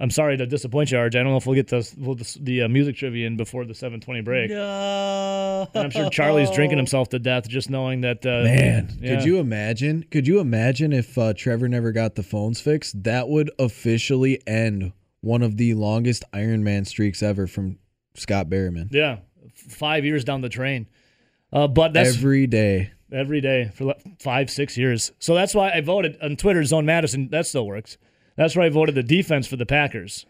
[0.00, 1.06] I'm sorry to disappoint you, RJ.
[1.06, 3.64] I don't know if we'll get the we'll, the, the uh, music trivia in before
[3.64, 4.50] the 7:20 break.
[4.50, 8.24] No, And I'm sure Charlie's drinking himself to death just knowing that.
[8.26, 9.16] Uh, Man, yeah.
[9.16, 10.04] could you imagine?
[10.10, 13.02] Could you imagine if uh, Trevor never got the phones fixed?
[13.04, 17.78] That would officially end one of the longest Iron Man streaks ever from
[18.14, 18.88] Scott Berryman.
[18.90, 19.18] Yeah,
[19.68, 20.88] five years down the train.
[21.52, 22.92] Uh, but that's Every day.
[23.12, 25.12] every day for like five, six years.
[25.18, 27.28] So that's why I voted on Twitter, Zone Madison.
[27.30, 27.98] That still works.
[28.36, 30.24] That's why I voted the defense for the Packers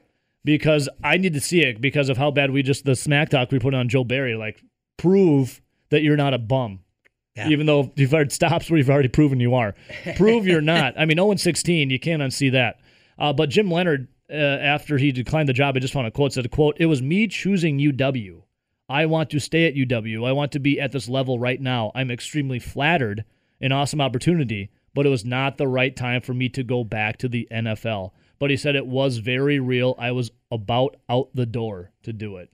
[0.45, 3.53] because I need to see it because of how bad we just the smack talk
[3.53, 4.35] we put on Joe Barry.
[4.35, 4.61] Like,
[4.97, 6.81] prove that you're not a bum.
[7.37, 7.49] Yeah.
[7.49, 9.75] Even though you've already stops where you've already proven you are.
[10.17, 10.95] Prove you're not.
[10.99, 12.81] I mean, 0 16, you can't unsee that.
[13.19, 16.33] Uh, but Jim Leonhard, uh, after he declined the job, I just found a quote
[16.33, 18.43] said, "quote It was me choosing UW.
[18.89, 20.27] I want to stay at UW.
[20.27, 21.93] I want to be at this level right now.
[21.95, 23.25] I'm extremely flattered.
[23.61, 27.17] An awesome opportunity, but it was not the right time for me to go back
[27.19, 28.11] to the NFL.
[28.41, 29.95] But he said it was very real.
[29.99, 32.51] I was about out the door to do it.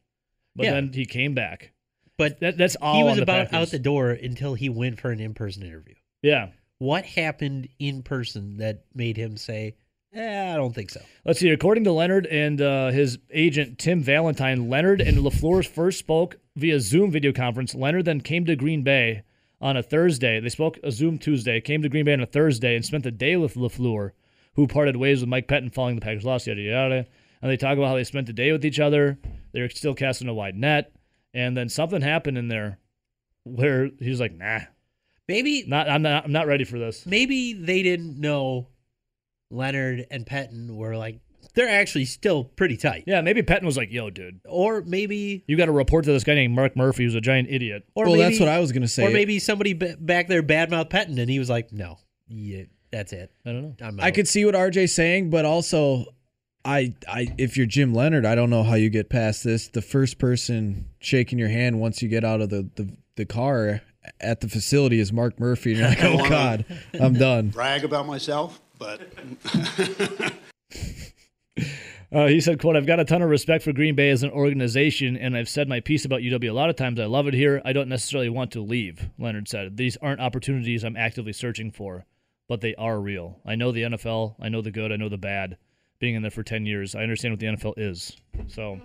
[0.55, 0.73] But Yeah.
[0.73, 1.73] then he came back.
[2.19, 5.21] but That, that's all he was about out the door until he went for an
[5.21, 5.95] in-person interview.
[6.21, 6.49] Yeah.
[6.79, 9.77] What happened in person that made him say,
[10.13, 11.01] eh, "I don't think so"?
[11.25, 11.51] Let's see.
[11.51, 16.81] According to Leonhard and uh, his agent Tim Valentine, Leonhard and LaFleur first spoke via
[16.81, 17.75] Zoom video conference.
[17.75, 19.23] Leonhard then came to Green Bay
[19.61, 20.41] on a Thursday.
[20.41, 23.11] They spoke a Zoom Tuesday, came to Green Bay on a Thursday, and spent the
[23.11, 24.11] day with LaFleur,
[24.55, 26.47] who parted ways with Mike Pettine following the Packers loss.
[26.47, 27.07] Yada yada.
[27.43, 29.19] and they talk about how they spent the day with each other.
[29.53, 30.93] They're still casting a wide net,
[31.35, 32.79] and then something happened in there
[33.45, 34.61] where he's like, "Nah,
[35.27, 35.89] Maybe not.
[35.89, 36.25] I'm not.
[36.25, 38.69] I'm not ready for this." maybe they didn't know
[39.51, 41.21] Leonhard and Pettine were like
[41.55, 43.05] they're actually still pretty tight.
[43.07, 46.25] Yeah, maybe Pettine was like, "Yo, dude, Or maybe you got to report to this
[46.25, 48.73] guy named Mark Murphy, who's a giant idiot." or well, maybe that's what I was
[48.73, 49.05] gonna say.
[49.07, 51.99] or maybe somebody b- back there badmouth Pettine and he was like, "No.
[52.29, 53.33] Yeah, that's it.
[53.47, 53.75] I don't know.
[53.87, 56.05] I'm I could see what RJ's saying, but also,
[56.65, 59.69] I, I, if you're Jim Leonhard, I don't know how you get past this.
[59.69, 63.81] The first person shaking your hand once you get out of the the, the car
[64.21, 66.65] at the facility is Mark Murphy, and you're like, oh God,
[67.01, 67.49] I'm done.
[67.49, 69.01] brag about myself, but
[72.11, 74.31] Uh, he said, "quote I've got a ton of respect for Green Bay as an
[74.31, 76.99] organization, and I've said my piece about UW a lot of times.
[76.99, 77.61] I love it here.
[77.65, 82.07] I don't necessarily want to leave." Leonhard said, "These aren't opportunities I'm actively searching for,
[82.49, 83.41] but they are real.
[83.45, 84.37] I know the NFL.
[84.41, 84.91] I know the good.
[84.91, 85.59] I know the bad.
[85.99, 88.17] Being in there for ten years, I understand what the NFL is.
[88.47, 88.81] So."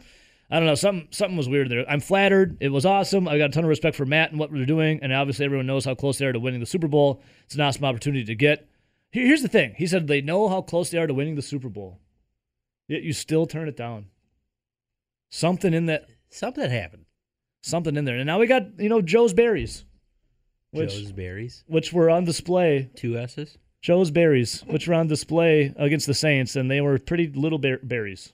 [0.52, 0.76] I don't know.
[0.76, 1.90] Something something was weird there.
[1.90, 2.58] I'm flattered.
[2.60, 3.28] It was awesome.
[3.28, 5.66] I got a ton of respect for Matt and what they're doing, and obviously everyone
[5.66, 7.24] knows how close they are to winning the Super Bowl.
[7.46, 8.68] It's an awesome opportunity to get.
[9.14, 9.76] Here- Here's the thing.
[9.78, 12.00] He said they know how close they are to winning the Super Bowl,
[12.88, 14.08] yet you still turn it down.
[15.30, 17.06] Something in that, something happened.
[17.62, 19.86] something in there, and now we got you know Joe's berries,
[20.72, 22.90] which Joe's berries, which were on display.
[22.96, 23.58] two S's.
[23.82, 27.80] Joe's berries, which were on display against the Saints, and they were pretty little ber-
[27.84, 28.34] berries.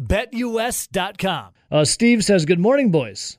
[0.00, 1.52] BetUS.com.
[1.70, 3.38] Uh, Steve says, "Good morning, boys."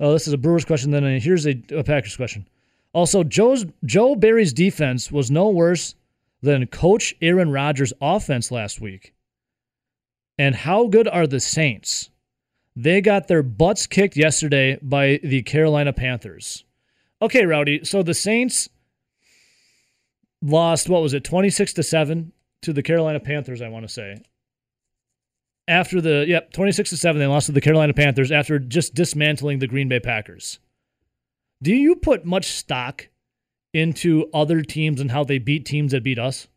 [0.00, 0.90] Oh, this is a Brewers question.
[0.90, 2.48] Then here's a, a Packers question.
[2.92, 5.94] Also, Joe's Joe Barry's defense was no worse
[6.40, 9.12] than Coach Aaron Rodgers' offense last week.
[10.38, 12.10] And how good are the Saints?
[12.76, 16.64] They got their butts kicked yesterday by the Carolina Panthers.
[17.20, 17.84] Okay, Rowdy.
[17.84, 18.68] So the Saints
[20.40, 20.88] lost.
[20.88, 21.24] What was it?
[21.24, 22.32] Twenty six to seven
[22.62, 23.60] to the Carolina Panthers.
[23.60, 24.22] I want to say
[25.68, 29.60] after the yep 26 to 7 they lost to the Carolina Panthers after just dismantling
[29.60, 30.58] the Green Bay Packers.
[31.62, 33.08] Do you put much stock
[33.74, 36.48] into other teams and how they beat teams that beat us?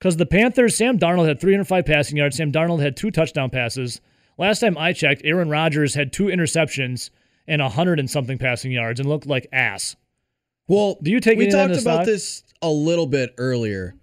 [0.00, 4.00] Cuz the Panthers Sam Darnold had 305 passing yards, Sam Darnold had two touchdown passes.
[4.38, 7.10] Last time I checked, Aaron Rodgers had two interceptions
[7.46, 9.96] and 100 and something passing yards and looked like ass.
[10.66, 12.06] Well, Do you take we any of that talked about stock?
[12.06, 13.94] this a little bit earlier,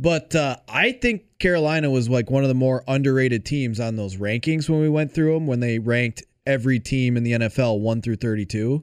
[0.00, 4.16] but uh, I think Carolina was like one of the more underrated teams on those
[4.16, 8.00] rankings when we went through them when they ranked every team in the NFL one
[8.02, 8.82] through 32.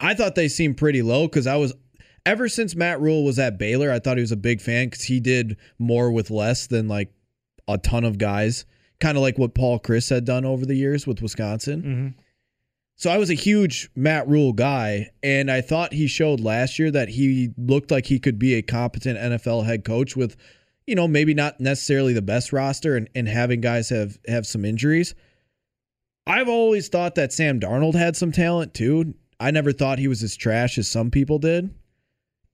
[0.00, 1.72] I thought they seemed pretty low because I was
[2.26, 5.04] ever since Matt Rhule was at Baylor, I thought he was a big fan because
[5.04, 7.12] he did more with less than like
[7.68, 8.64] a ton of guys,
[9.00, 11.82] kind of like what Paul Chryst had done over the years with Wisconsin.
[11.82, 12.14] Mhm.
[13.02, 16.88] So I was a huge Matt Rhule guy, and I thought he showed last year
[16.92, 20.36] that he looked like he could be a competent NFL head coach with,
[20.86, 24.64] you know, maybe not necessarily the best roster and, and having guys have have some
[24.64, 25.16] injuries.
[26.28, 29.14] I've always thought that Sam Darnold had some talent too.
[29.40, 31.74] I never thought he was as trash as some people did.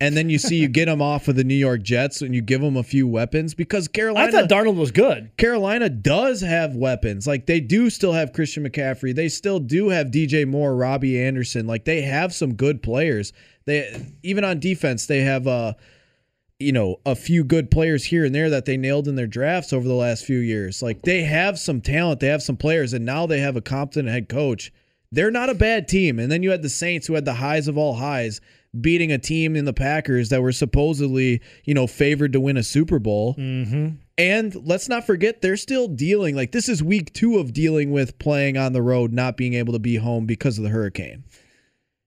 [0.00, 2.40] And then you see you get him off of the New York Jets and you
[2.40, 5.36] give him a few weapons because Carolina I thought Darnold was good.
[5.36, 7.26] Carolina does have weapons.
[7.26, 9.12] Like they do still have Christian McCaffrey.
[9.12, 11.66] They still do have DJ Moore, Robbie Anderson.
[11.66, 13.32] Like they have some good players.
[13.64, 15.74] They even on defense they have uh
[16.60, 19.72] you know a few good players here and there that they nailed in their drafts
[19.72, 20.80] over the last few years.
[20.80, 24.08] Like they have some talent, they have some players and now they have a competent
[24.08, 24.72] head coach.
[25.10, 26.20] They're not a bad team.
[26.20, 28.40] And then you had the Saints who had the highs of all highs
[28.78, 32.62] beating a team in the Packers that were supposedly, you know, favored to win a
[32.62, 33.34] Super Bowl.
[33.36, 33.96] Mhm.
[34.18, 36.34] And let's not forget, they're still dealing.
[36.34, 39.72] Like, this is week two of dealing with playing on the road, not being able
[39.72, 41.24] to be home because of the hurricane.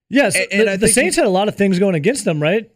[0.09, 2.41] Yes, And- and the, the Saints you- had a lot of things going against them,
[2.41, 2.69] right?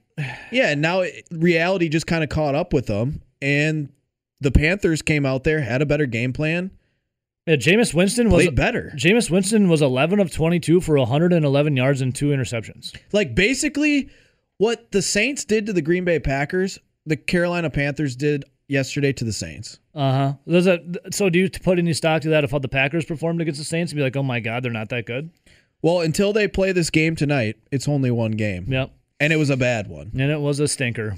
[0.52, 3.22] Yeah, and now it- reality just kind of caught up with them.
[3.42, 3.90] And
[4.40, 6.72] the Panthers came out there, had a better game plan,
[7.46, 8.92] Yeah, Jameis Winston was played better.
[8.96, 12.96] Jameis Winston was 11 of 22 for 111 yards and two interceptions.
[13.12, 14.10] Like, basically,
[14.58, 19.24] what the Saints did to the Green Bay Packers, the Carolina Panthers did yesterday to
[19.24, 19.80] the Saints.
[19.94, 20.34] Uh huh.
[20.48, 21.14] Does that?
[21.14, 23.66] So do you put any stock to that of how the Packers performed against the
[23.66, 25.30] Saints and be like, oh my god, they're not that good?
[25.82, 28.66] Well, until they play this game tonight, it's only one game.
[28.68, 28.92] Yep.
[29.20, 30.12] And it was a bad one.
[30.14, 31.18] And it was a stinker.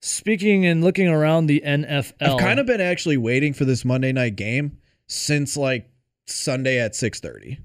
[0.00, 4.12] Speaking and looking around the NFL, I've kind of been actually waiting for this Monday
[4.12, 5.90] night game since like
[6.26, 7.58] Sunday at 6:30.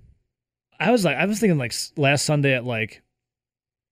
[0.80, 3.04] I was like, I was thinking like last Sunday at like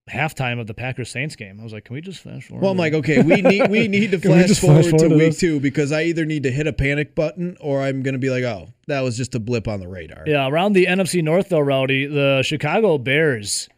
[0.10, 1.60] halftime of the Packers Saints game.
[1.60, 2.64] I was like, can we just flash forward?
[2.64, 5.16] Well, I'm like, okay, we need we need to flash forward, flash forward to to
[5.16, 8.20] week two because I either need to hit a panic button or I'm going to
[8.20, 10.24] be like, oh, that was just a blip on the radar.
[10.26, 13.70] Yeah, around the NFC North though, Rowdy, the Chicago Bears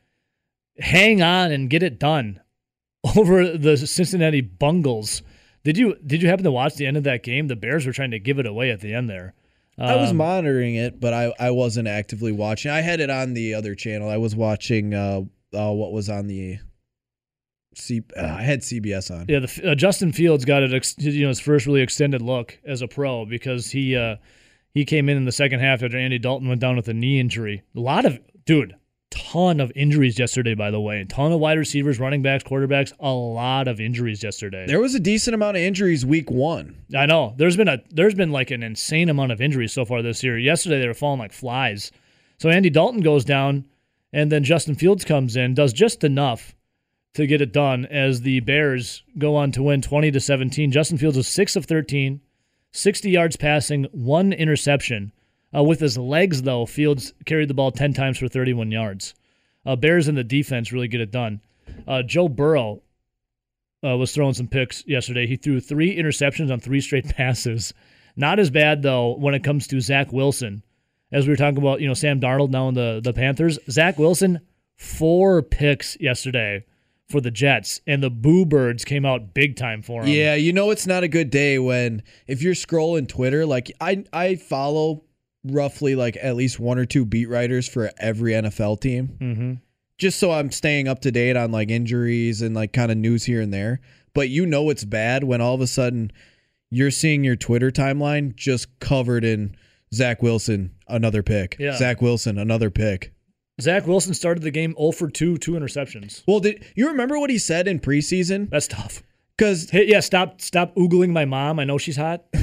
[0.79, 2.39] hang on and get it done
[3.17, 5.21] over the Cincinnati Bungles.
[5.63, 7.47] Did you did you happen to watch the end of that game?
[7.47, 9.33] The Bears were trying to give it away at the end there.
[9.77, 12.71] I was Um, monitoring it, but I, I wasn't actively watching.
[12.71, 14.09] I had it on the other channel.
[14.09, 15.21] I was watching uh,
[15.53, 16.59] uh what was on the
[17.75, 18.03] C.
[18.15, 19.25] Uh, I had CBS on.
[19.27, 20.73] Yeah, the, uh, Justin Fields got it.
[20.73, 24.17] Ex- you know, his first really extended look as a pro because he uh,
[24.73, 27.19] he came in in the second half after Andy Dalton went down with a knee
[27.19, 27.63] injury.
[27.75, 28.75] A lot of dude,
[29.13, 30.55] ton of injuries yesterday.
[30.55, 32.91] By the way, ton of wide receivers, running backs, quarterbacks.
[32.99, 34.65] A lot of injuries yesterday.
[34.65, 36.75] There was a decent amount of injuries week one.
[36.97, 37.35] I know.
[37.37, 40.37] There's been a there's been like an insane amount of injuries so far this year.
[40.37, 41.91] Yesterday they were falling like flies.
[42.39, 43.65] So Andy Dalton goes down,
[44.11, 46.55] and then Justin Fields comes in, does just enough
[47.13, 50.71] to get it done as the Bears go on to win 20 to 17.
[50.71, 52.21] Justin Fields was 6 of 13,
[52.71, 55.11] 60 yards passing, one interception.
[55.55, 59.13] Uh, with his legs, though, Fields carried the ball 10 times for 31 yards.
[59.65, 61.41] Uh, Bears in the defense really get it done.
[61.87, 62.81] Uh, Joe Burrow
[63.83, 65.27] uh, was throwing some picks yesterday.
[65.27, 67.73] He threw three interceptions on three straight passes.
[68.15, 70.63] Not as bad, though, when it comes to Zach Wilson.
[71.11, 73.59] As we were talking about, you know, Sam Darnold now in the, the Panthers.
[73.69, 74.41] Zach Wilson,
[74.75, 76.65] four picks yesterday
[77.07, 80.07] for the Jets, and the Boo Birds came out big time for him.
[80.09, 84.03] Yeah, you know it's not a good day when if you're scrolling Twitter, like I
[84.11, 85.03] I follow
[85.43, 89.17] roughly like at least one or two beat writers for every NFL team.
[89.19, 89.53] Mm-hmm.
[89.97, 93.25] Just so I'm staying up to date on like injuries and like kind of news
[93.25, 93.79] here and there.
[94.13, 96.11] But you know it's bad when all of a sudden
[96.69, 99.55] you're seeing your Twitter timeline just covered in
[99.93, 101.55] Zach Wilson, another pick.
[101.59, 101.77] Yeah.
[101.77, 103.13] Zach Wilson, another pick.
[103.61, 106.23] Zach Wilson started the game 0 for 2, two interceptions.
[106.27, 108.49] Well, did you remember what he said in preseason?
[108.49, 109.03] That's tough.
[109.37, 111.59] Because Hey, yeah, stop stop oogling my mom.
[111.59, 112.25] I know she's hot.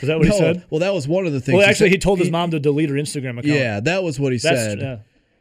[0.00, 0.64] Is that what he said?
[0.70, 1.56] well, that was one of the things.
[1.56, 1.92] Well, actually, said.
[1.94, 3.46] he told his mom to delete her Instagram account.
[3.46, 4.80] Yeah, that was what he That's said.
[4.80, 4.96] yeah.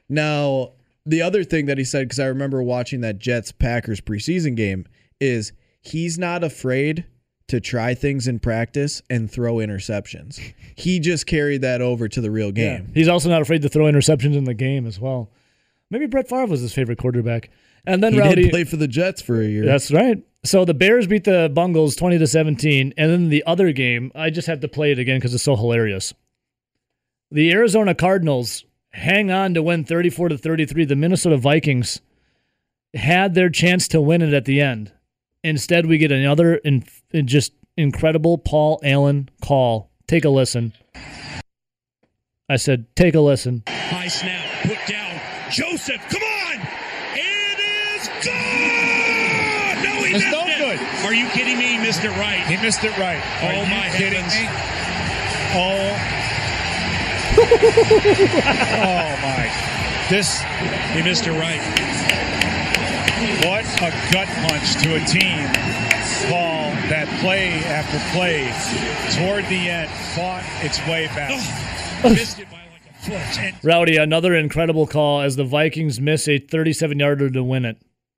[0.09, 0.71] Now,
[1.05, 4.85] the other thing that he said, because I remember watching that Jets Packers preseason game,
[5.19, 7.05] is he's not afraid
[7.47, 10.39] to try things in practice and throw interceptions.
[10.75, 12.77] He just carried that over to the real Yeah.
[12.79, 12.91] game.
[12.93, 15.29] He's also not afraid to throw interceptions in the game as well.
[15.91, 17.51] Maybe Brett Favre was his favorite quarterback.
[17.85, 19.63] And then He Rowdy, did play for the Jets for a year.
[19.63, 20.17] That's right.
[20.45, 24.29] So the Bears beat the Bungles 20 to 17, and then the other game, I
[24.29, 26.13] just have to play it again because it's so hilarious.
[27.31, 30.85] The Arizona Cardinals hang on to win 34 to 33.
[30.85, 31.99] The Minnesota Vikings
[32.93, 34.91] had their chance to win it at the end.
[35.43, 39.89] Instead, we get another in, in just incredible Paul Allen call.
[40.07, 40.73] Take a listen.
[42.47, 43.63] I said, take a listen.
[43.67, 45.19] High snap, put down.
[45.51, 46.01] Joseph,
[51.15, 51.67] you kidding me?
[51.67, 52.45] He missed it right.
[52.47, 53.21] He missed it right.
[53.41, 54.33] Oh, Are you my heavens.
[54.35, 54.47] me?
[55.57, 55.95] Oh.
[57.37, 59.51] oh my.
[60.09, 60.41] This
[60.93, 61.61] He missed it right.
[63.45, 65.47] what a gut punch to a team.
[66.29, 68.45] Paul that play after play
[69.17, 71.29] toward the end fought its way back.
[72.03, 73.39] missed it by like a foot.
[73.39, 77.77] And Rowdy, another incredible call as the Vikings miss a 37 yarder to win it.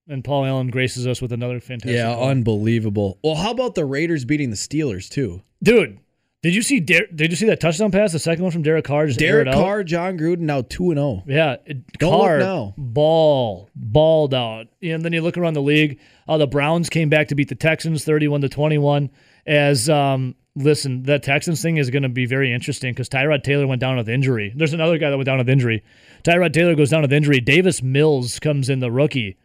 [0.09, 2.29] And Paul Allen graces us with another fantastic yeah, call.
[2.29, 3.19] unbelievable.
[3.23, 5.41] Well, how about the Raiders beating the Steelers too?
[5.61, 5.99] Dude,
[6.43, 8.13] did you see Der- did you see that touchdown pass?
[8.13, 9.51] The second one from Derek Carr just Derek?
[9.51, 11.23] Carr, Jon Gruden, now two and oh.
[11.27, 11.37] zero.
[11.37, 12.73] Yeah, it- Don't Carr now.
[12.77, 14.67] ball balled out.
[14.81, 15.99] And then you look around the league.
[16.27, 19.09] Uh, the Browns came back to beat the Texans 31 to 21
[19.45, 23.67] as um listen, that Texans thing is going to be very interesting because Tyrod Taylor
[23.67, 24.53] went down with injury.
[24.55, 25.83] There's another guy that went down with injury.
[26.23, 27.39] Tyrod Taylor goes down with injury.
[27.39, 29.37] Davis Mills comes in the rookie.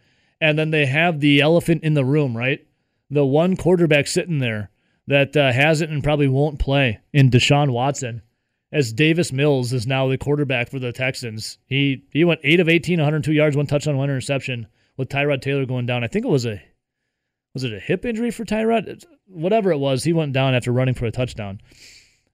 [0.42, 2.66] And then they have the elephant in the room, right?
[3.09, 4.70] The one quarterback sitting there
[5.07, 8.22] that uh, hasn't and probably won't play in Deshaun Watson
[8.72, 11.58] as Davis Mills is now the quarterback for the Texans.
[11.66, 14.66] He he went 8 of 18, 102 yards, one touchdown, one interception
[14.96, 16.02] with Tyrod Taylor going down.
[16.02, 16.60] I think it was a
[17.54, 19.04] was it a hip injury for Tyrod?
[19.27, 21.60] Whatever it was, he went down after running for a touchdown.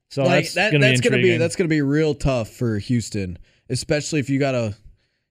[0.08, 2.78] So like that's that, gonna that's be gonna be that's gonna be real tough for
[2.78, 4.74] Houston, especially if you got to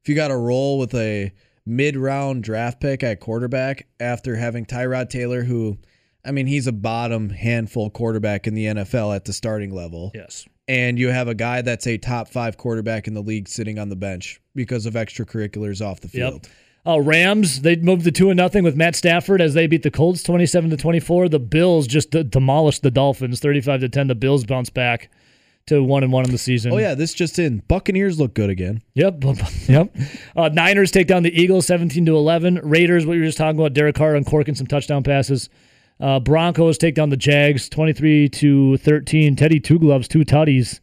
[0.04, 1.34] if you got to roll with a
[1.68, 5.78] mid round draft pick at quarterback after having Tyrod Taylor, who
[6.26, 10.45] I mean he's a bottom handful quarterback in the NFL at the starting level, yes.
[10.68, 13.89] and you have a guy that's a top five quarterback in the league sitting on
[13.89, 16.32] the bench because of extracurriculars off the Yep.
[16.32, 16.49] field.
[16.86, 19.91] Uh, Rams they moved to two and nothing with Matt Stafford as they beat the
[19.91, 21.28] Colts twenty seven to twenty four.
[21.28, 24.07] The Bills just d- demolished the Dolphins thirty five to ten.
[24.07, 25.09] The Bills bounce back
[25.68, 26.74] to one and one in the season.
[26.74, 27.59] Oh yeah, this just in.
[27.68, 28.82] Buccaneers look good again.
[28.95, 29.24] Yep.
[29.68, 29.95] Yep.
[30.36, 32.61] Uh, Niners take down the Eagles 17 to 11.
[32.63, 35.49] Raiders, what you were just talking about, Derek Carr and uncorking some touchdown passes.
[35.99, 39.36] Uh, Broncos take down the Jags 23 to 13.
[39.36, 40.80] Teddy Two Gloves, two tutties,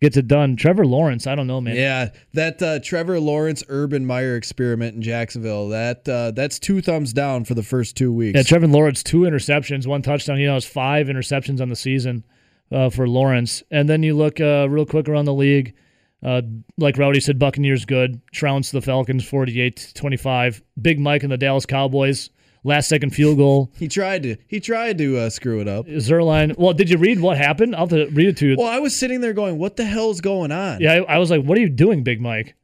[0.00, 0.56] gets it done.
[0.56, 1.76] Trevor Lawrence, I don't know, man.
[1.76, 5.68] Yeah, that uh, Trevor Lawrence Urban Meyer experiment in Jacksonville.
[5.68, 8.36] That uh, that's two thumbs down for the first two weeks.
[8.36, 10.38] Yeah, Trevor Lawrence, two interceptions, one touchdown.
[10.38, 12.24] He has five interceptions on the season
[12.70, 13.62] uh, for Lawrence.
[13.70, 15.74] And then you look uh, real quick around the league.
[16.22, 16.40] Uh,
[16.78, 18.20] like Rowdy said, Buccaneers good.
[18.32, 20.62] Trounce the Falcons 48 25.
[20.80, 22.30] Big Mike and the Dallas Cowboys.
[22.66, 23.70] Last second field goal.
[23.78, 25.86] he tried to he tried to uh, screw it up.
[25.86, 26.56] Zerline.
[26.56, 27.74] Well, did you read what happened?
[27.74, 28.56] I'll have to read it to you.
[28.56, 31.30] Well, I was sitting there going, "What the hell's going on?" Yeah, I, I was
[31.30, 32.54] like, "What are you doing, Big Mike?"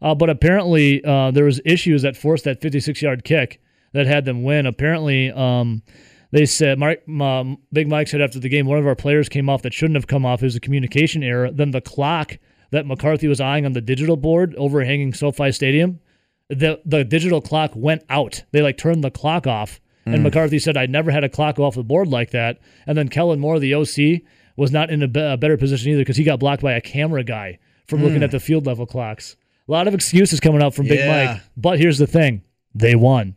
[0.00, 3.60] Uh, but apparently, uh, there was issues that forced that 56-yard kick
[3.92, 4.64] that had them win.
[4.64, 5.82] Apparently, um,
[6.30, 9.48] they said Mark, um, Big Mike said after the game, one of our players came
[9.48, 10.42] off that shouldn't have come off.
[10.42, 11.50] It was a communication error.
[11.50, 12.38] Then the clock
[12.70, 16.00] that McCarthy was eyeing on the digital board overhanging SoFi Stadium,
[16.48, 18.44] the the digital clock went out.
[18.52, 19.80] They like turned the clock off.
[20.06, 22.58] And McCarthy said, I never had a clock go off the board like that.
[22.86, 24.22] And then Kellen Moore, the OC,
[24.56, 26.80] was not in a, be- a better position either because he got blocked by a
[26.80, 29.36] camera guy from looking at the field level clocks.
[29.68, 31.32] A lot of excuses coming out from Big Yeah.
[31.34, 31.42] Mike.
[31.58, 32.42] But here's the thing
[32.74, 33.36] they won.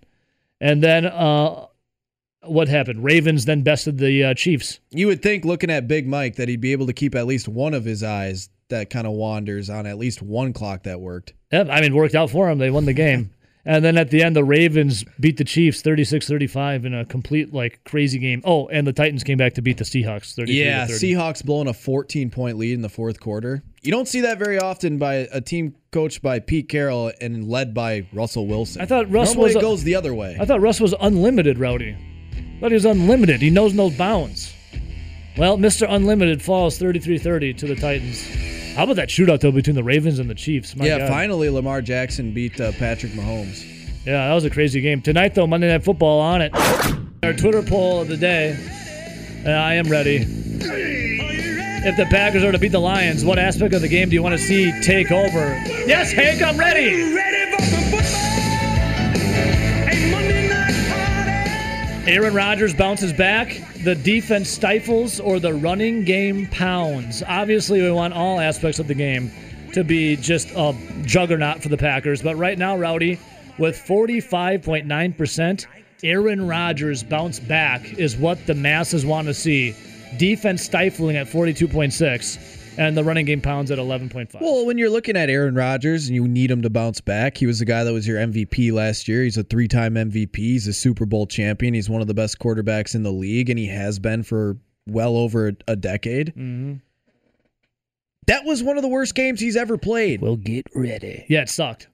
[0.62, 1.66] And then uh,
[2.44, 3.04] what happened?
[3.04, 4.80] Ravens then bested the uh, Chiefs.
[4.90, 7.48] You would think, looking at Big Mike, that he'd be able to keep at least
[7.48, 11.34] one of his eyes that kind of wanders on at least one clock that worked.
[11.52, 12.58] Yep, I mean, worked out for him.
[12.58, 13.32] They won the game.
[13.66, 17.54] and then at the end, the Ravens beat the Chiefs 36 35 in a complete,
[17.54, 18.42] like, crazy game.
[18.44, 21.14] Oh, and the Titans came back to beat the Seahawks 33 Yeah, 30.
[21.14, 23.62] Seahawks blowing a 14 point lead in the fourth quarter.
[23.82, 27.74] You don't see that very often by a team coached by Pete Carroll and led
[27.74, 28.82] by Russell Wilson.
[28.82, 30.38] I thought Russ Normally was goes the other way.
[30.40, 31.98] I thought Russ was unlimited, Rowdy.
[32.64, 33.42] I he's unlimited.
[33.42, 34.54] He knows no bounds.
[35.38, 35.88] Well, Mr.
[35.90, 38.24] Unlimited falls 33 30 to the Titans.
[38.76, 40.76] How about that shootout, though, between the Ravens and the Chiefs?
[40.76, 41.10] My yeah, God.
[41.10, 43.66] finally Lamar Jackson beat uh, Patrick Mahomes.
[44.06, 45.02] Yeah, that was a crazy game.
[45.02, 46.52] Tonight, though, Monday Night Football on it.
[47.24, 48.58] Our Twitter poll of the day.
[49.40, 50.26] And I am ready.
[51.84, 54.22] If the Packers are to beat the Lions, what aspect of the game do you
[54.22, 55.56] want to see take over?
[55.88, 57.41] Yes, Hank, I'm ready.
[62.08, 63.62] Aaron Rodgers bounces back.
[63.84, 67.22] The defense stifles, or the running game pounds.
[67.28, 69.32] Obviously, we want all aspects of the game
[69.74, 72.24] to be just a juggernaut for the Packers.
[72.24, 73.20] But right now, Rowdy,
[73.60, 75.68] with 45.9%,
[76.04, 79.76] Aaron Rodgers bounce back is what the masses want to see.
[80.18, 84.40] Defense stifling at 42.6, and the running game pounds at 11.5.
[84.42, 87.46] Well, when you're looking at Aaron Rodgers and you need him to bounce back, he
[87.46, 89.24] was the guy that was your MVP last year.
[89.24, 90.36] He's a three time MVP.
[90.36, 91.74] He's a Super Bowl champion.
[91.74, 94.58] He's one of the best quarterbacks in the league, and he has been for
[94.88, 96.28] well over a, a decade.
[96.28, 96.76] Mm-hmm.
[98.28, 100.22] That was one of the worst games he's ever played.
[100.22, 101.26] we'll get ready.
[101.28, 101.88] Yeah, it sucked.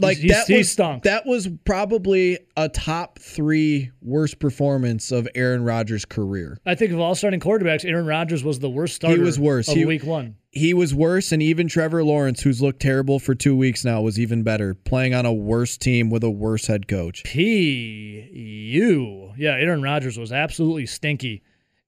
[0.00, 1.04] Like He's- that he was stunk.
[1.04, 6.58] that was probably a top three worst performance of Aaron Rodgers' career.
[6.66, 9.68] I think of all starting quarterbacks, Aaron Rodgers was the worst starter He was worse.
[9.68, 10.34] of He- week one.
[10.50, 14.18] He was worse, and even Trevor Lawrence, who's looked terrible for two weeks now, was
[14.20, 17.22] even better, playing on a worse team with a worse head coach.
[17.24, 19.32] P U.
[19.36, 21.42] Yeah, Aaron Rodgers was absolutely stinky.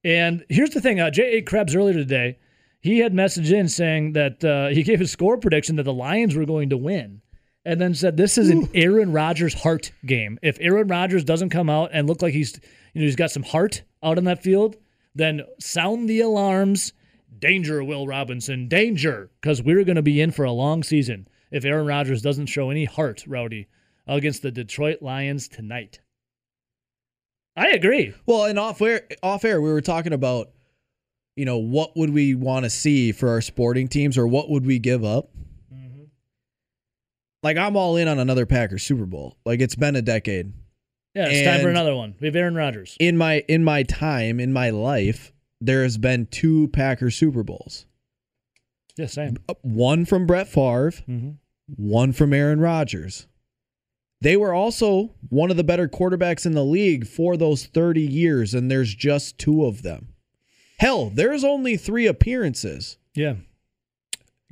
[0.05, 1.39] And here's the thing: uh, J.
[1.39, 1.43] A.
[1.43, 2.39] Krebs earlier today,
[2.81, 6.35] he had messaged in saying that uh, he gave his score prediction that the Lions
[6.37, 7.21] were going to win,
[7.67, 10.39] and then said this is an Aaron Rodgers heart game.
[10.41, 12.59] If Aaron Rodgers doesn't come out and look like he's
[12.95, 14.77] you know he's got some heart out on that field,
[15.15, 16.95] then sound the alarms.
[17.39, 21.67] Danger, Will Robinson, danger, because we're going to be in for a long season if
[21.67, 23.67] Aaron Rodgers doesn't show any heart, Rowdy,
[24.07, 26.01] against the Detroit Lions tonight.
[27.55, 28.15] I agree.
[28.25, 30.51] Well, and off air, off air, we were talking about,
[31.35, 34.65] you know, what would we want to see for our sporting teams, or what would
[34.65, 35.29] we give up?
[37.47, 39.37] Like I'm all in on another Packers Super Bowl.
[39.45, 40.53] Like it's been a decade.
[41.15, 42.17] Yeah, it's time for another one.
[42.21, 42.97] We have Aaron Rodgers.
[42.99, 47.87] In my in my time in my life, there has been two Packers Super Bowls.
[48.97, 49.37] Yeah, same.
[49.63, 51.31] One from Brett Favre, Mm-hmm.
[51.77, 53.29] one from Aaron Rodgers.
[54.21, 58.55] They were also one of the better quarterbacks in the league for those 30 years,
[58.55, 60.15] and there's just two of them.
[60.81, 62.97] Hell, there's only three appearances.
[63.15, 63.35] Yeah.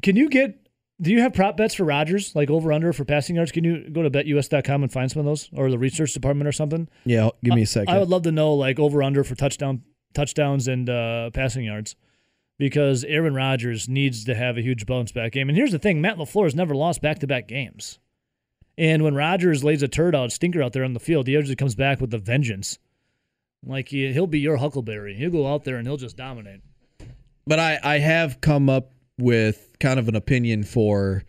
[0.03, 0.61] Can you get?
[1.05, 3.52] Do you have prop bets for Rodgers, like over under for passing yards?
[3.52, 6.52] Can you go to betus.com and find some of those, or the research department or
[6.52, 6.88] something?
[7.05, 7.94] Yeah, give me a second.
[7.94, 9.82] I would love to know like over under for touchdown
[10.14, 11.94] touchdowns and uh, passing yards,
[12.59, 15.48] because Aaron Rodgers needs to have a huge bounce back game.
[15.50, 17.98] And here's the thing: Matt Lafleur has never lost back to back games,
[18.78, 21.55] and when Rodgers lays a turd out, stinker out there on the field, he usually
[21.57, 22.78] comes back with a vengeance.
[23.66, 25.14] Like he, he'll be your Huckleberry.
[25.14, 26.61] He'll go out there and he'll just dominate.
[27.46, 31.24] but I, I have come up with kind of an opinion for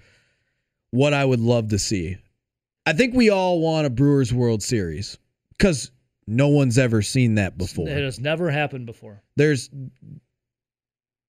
[0.91, 2.15] what I would love to see.
[2.85, 5.17] I think we all want a Brewers World Series
[5.57, 5.91] because
[6.25, 7.89] no one's ever seen that before.
[7.89, 9.21] It has never happened before.
[9.35, 9.69] There's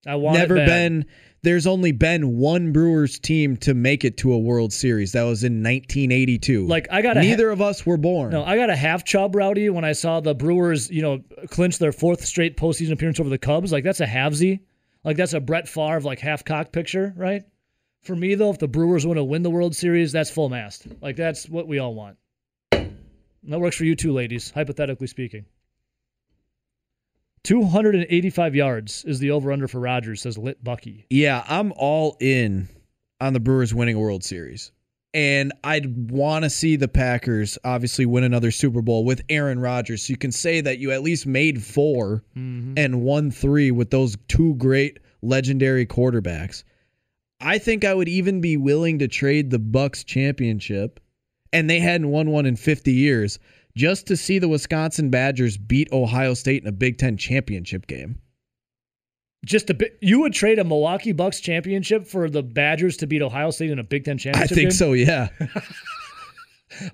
[0.06, 1.06] I want never been
[1.42, 5.12] there's only been one Brewers team to make it to a World Series.
[5.12, 6.66] That was in 1982.
[6.66, 8.30] Like, I ha- Neither of us were born.
[8.30, 11.20] No, I got a half chub rowdy when I saw the Brewers, you know,
[11.50, 13.72] clinch their fourth straight postseason appearance over the Cubs.
[13.72, 14.60] Like that's a halvesy.
[15.06, 17.44] Like that's a Brett Favre like half cock picture, right?
[18.02, 20.86] For me though, if the Brewers want to win the World Series, that's full mast.
[21.00, 22.18] Like that's what we all want.
[22.72, 22.98] And
[23.44, 25.46] that works for you too, ladies, hypothetically speaking.
[27.44, 31.06] 285 yards is the over under for Rodgers, says Lit Bucky.
[31.10, 32.68] Yeah, I'm all in
[33.20, 34.72] on the Brewers winning a World Series.
[35.16, 40.02] And I'd want to see the Packers obviously win another Super Bowl with Aaron Rodgers.
[40.02, 42.74] So you can say that you at least made 4 mm-hmm.
[42.76, 46.64] and won three with those two great legendary quarterbacks.
[47.40, 51.00] I think I would even be willing to trade the Bucks championship,
[51.50, 53.38] and they hadn't won one in 50 years,
[53.74, 58.18] just to see the Wisconsin Badgers beat Ohio State in a Big Ten championship game.
[59.44, 59.98] Just a bit.
[60.00, 63.78] You would trade a Milwaukee Bucks championship for the Badgers to beat Ohio State in
[63.78, 64.52] a Big Ten championship?
[64.52, 64.76] I think game?
[64.76, 65.28] so, yeah.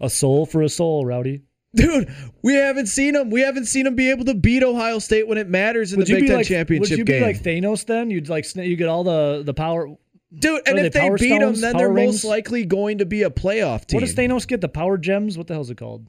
[0.00, 1.42] A soul for a soul, Rowdy.
[1.74, 2.12] Dude,
[2.42, 3.30] we haven't seen him.
[3.30, 6.06] We haven't seen him be able to beat Ohio State when it matters in Would
[6.08, 6.46] the Big Ten like?
[6.46, 7.20] championship Would you game.
[7.22, 8.10] be like Thanos then?
[8.10, 9.88] You'd like you get all the the power.
[10.34, 12.16] Dude, and if they they beat Stones, then they're Rings?
[12.16, 13.96] most likely going to be a playoff team.
[13.96, 14.60] What does Thanos get?
[14.60, 15.38] The power gems?
[15.38, 16.06] What the hell's it called?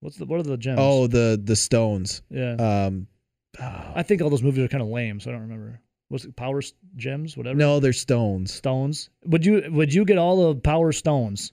[0.00, 0.78] What's the what are the gems?
[0.82, 2.22] Oh, the the Stones.
[2.30, 2.54] yeah.
[2.86, 3.06] Um,
[3.60, 5.80] I think all those movies are kind of lame, so I don't remember.
[6.08, 6.36] What's it?
[6.36, 6.60] Power
[6.96, 7.36] gems?
[7.36, 7.56] Whatever.
[7.56, 8.52] no, they're Stones.
[8.52, 9.10] stones.
[9.26, 11.52] Would you would you get all the power stones?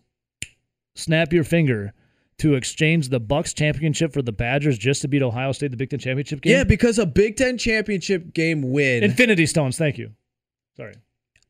[0.96, 1.94] Snap your finger
[2.40, 5.90] to exchange the Bucks championship for the Badgers just to beat Ohio State the Big
[5.90, 6.52] Ten championship game.
[6.52, 9.78] Yeah, because a Big Ten championship game win, Infinity Stones.
[9.78, 10.12] Thank you.
[10.76, 10.96] Sorry.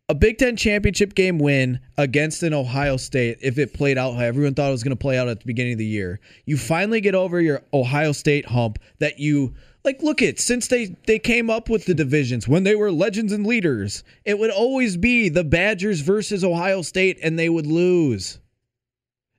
[0.09, 4.21] a Big Ten championship game win against an Ohio State, if it played out how
[4.21, 6.55] everyone thought it was going to play out at the beginning of the year, you
[6.57, 10.01] finally get over your Ohio State hump that you like.
[10.01, 13.45] Look at since they they came up with the divisions when they were legends and
[13.45, 18.39] leaders, it would always be the Badgers versus Ohio State, and they would lose.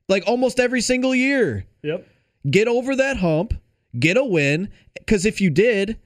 [0.09, 2.05] Like almost every single year Yep.
[2.49, 3.53] get over that hump,
[3.97, 4.69] get a win.
[4.95, 5.97] Because if you did,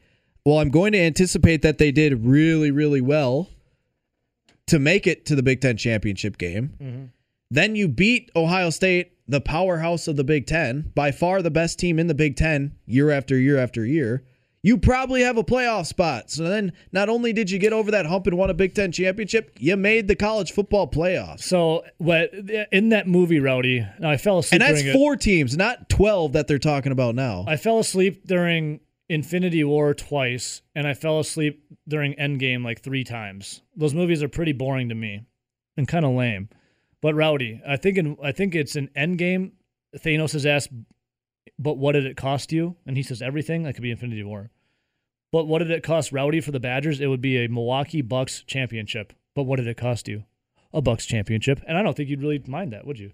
[0.46, 3.50] well, I'm going to anticipate that they did really, really well
[4.68, 6.74] to make it to the Big Ten championship game.
[6.82, 7.06] Mm-hmm.
[7.50, 11.80] Then you beat Ohio State, the powerhouse of the Big Ten, by far the best
[11.80, 14.24] team in the Big Ten year after year after year.
[14.64, 16.30] You probably have a playoff spot.
[16.32, 18.92] So then, not only did you get over that hump and won a Big Ten
[18.92, 21.42] championship, you made the college football playoffs.
[21.42, 22.34] So what
[22.72, 23.86] in that movie, Rowdy?
[24.04, 24.62] I fell asleep.
[24.62, 24.98] And that's during it.
[24.98, 27.46] four teams, not 12 that they're talking about now.
[27.48, 33.04] I fell asleep during Infinity War twice, and I fell asleep during Endgame like three
[33.04, 33.62] times.
[33.76, 35.26] Those movies are pretty boring to me
[35.78, 36.50] and kind of lame.
[37.08, 39.54] But Rowdy, I think in I think it's an end game.
[39.96, 40.74] Thanos is asked,
[41.58, 44.52] "But what did it cost you?" And he says, "Everything." That could be Infinity War.
[45.32, 47.00] But what did it cost Rowdy for the Badgers?
[47.00, 49.14] It would be a Milwaukee Bucks championship.
[49.36, 50.26] But what did it cost you?
[50.74, 51.62] A Bucks championship.
[51.66, 53.14] And I don't think you'd really mind that, would you?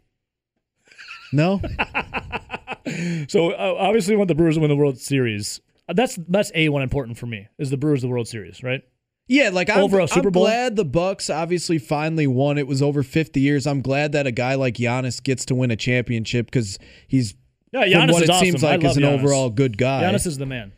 [1.31, 1.61] no?
[3.27, 5.61] So uh, obviously, we want the Brewers to win the World Series.
[5.87, 8.81] That's that's a one important for me is the Brewers the World Series, right?
[9.27, 12.57] Yeah, like I'm, Super I'm glad the Bucks obviously finally won.
[12.57, 13.65] It was over 50 years.
[13.65, 17.33] I'm glad that a guy like Giannis gets to win a championship because he's
[17.71, 18.45] Yeah, Giannis what it awesome.
[18.45, 19.19] seems like is an Giannis.
[19.19, 20.03] overall good guy.
[20.03, 20.73] Giannis is the man.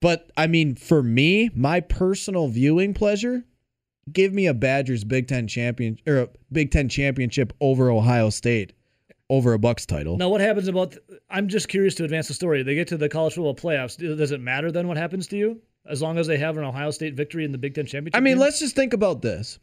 [0.00, 3.44] but I mean, for me, my personal viewing pleasure,
[4.10, 8.72] give me a Badgers Big Ten champion or a Big Ten championship over Ohio State,
[9.28, 10.16] over a Bucks title.
[10.16, 10.96] Now, what happens about?
[11.28, 12.62] I'm just curious to advance the story.
[12.62, 13.98] They get to the college football playoffs.
[13.98, 15.60] Does it matter then what happens to you?
[15.88, 18.16] As long as they have an Ohio State victory in the Big Ten championship.
[18.16, 18.40] I mean, game?
[18.40, 19.58] let's just think about this.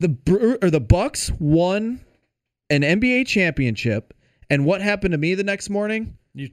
[0.00, 2.00] The Bre- or the Bucks won
[2.70, 4.12] an NBA championship,
[4.50, 6.18] and what happened to me the next morning?
[6.34, 6.50] You-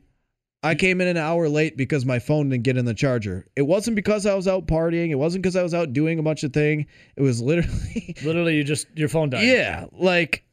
[0.62, 3.45] I came in an hour late because my phone didn't get in the charger.
[3.58, 5.10] It wasn't because I was out partying.
[5.10, 6.86] It wasn't because I was out doing a bunch of thing.
[7.18, 9.43] It was literally, literally you just your phone died.
[9.45, 10.45] yeah, like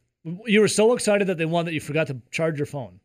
[0.45, 2.99] You were so excited that they won that you forgot to charge your phone.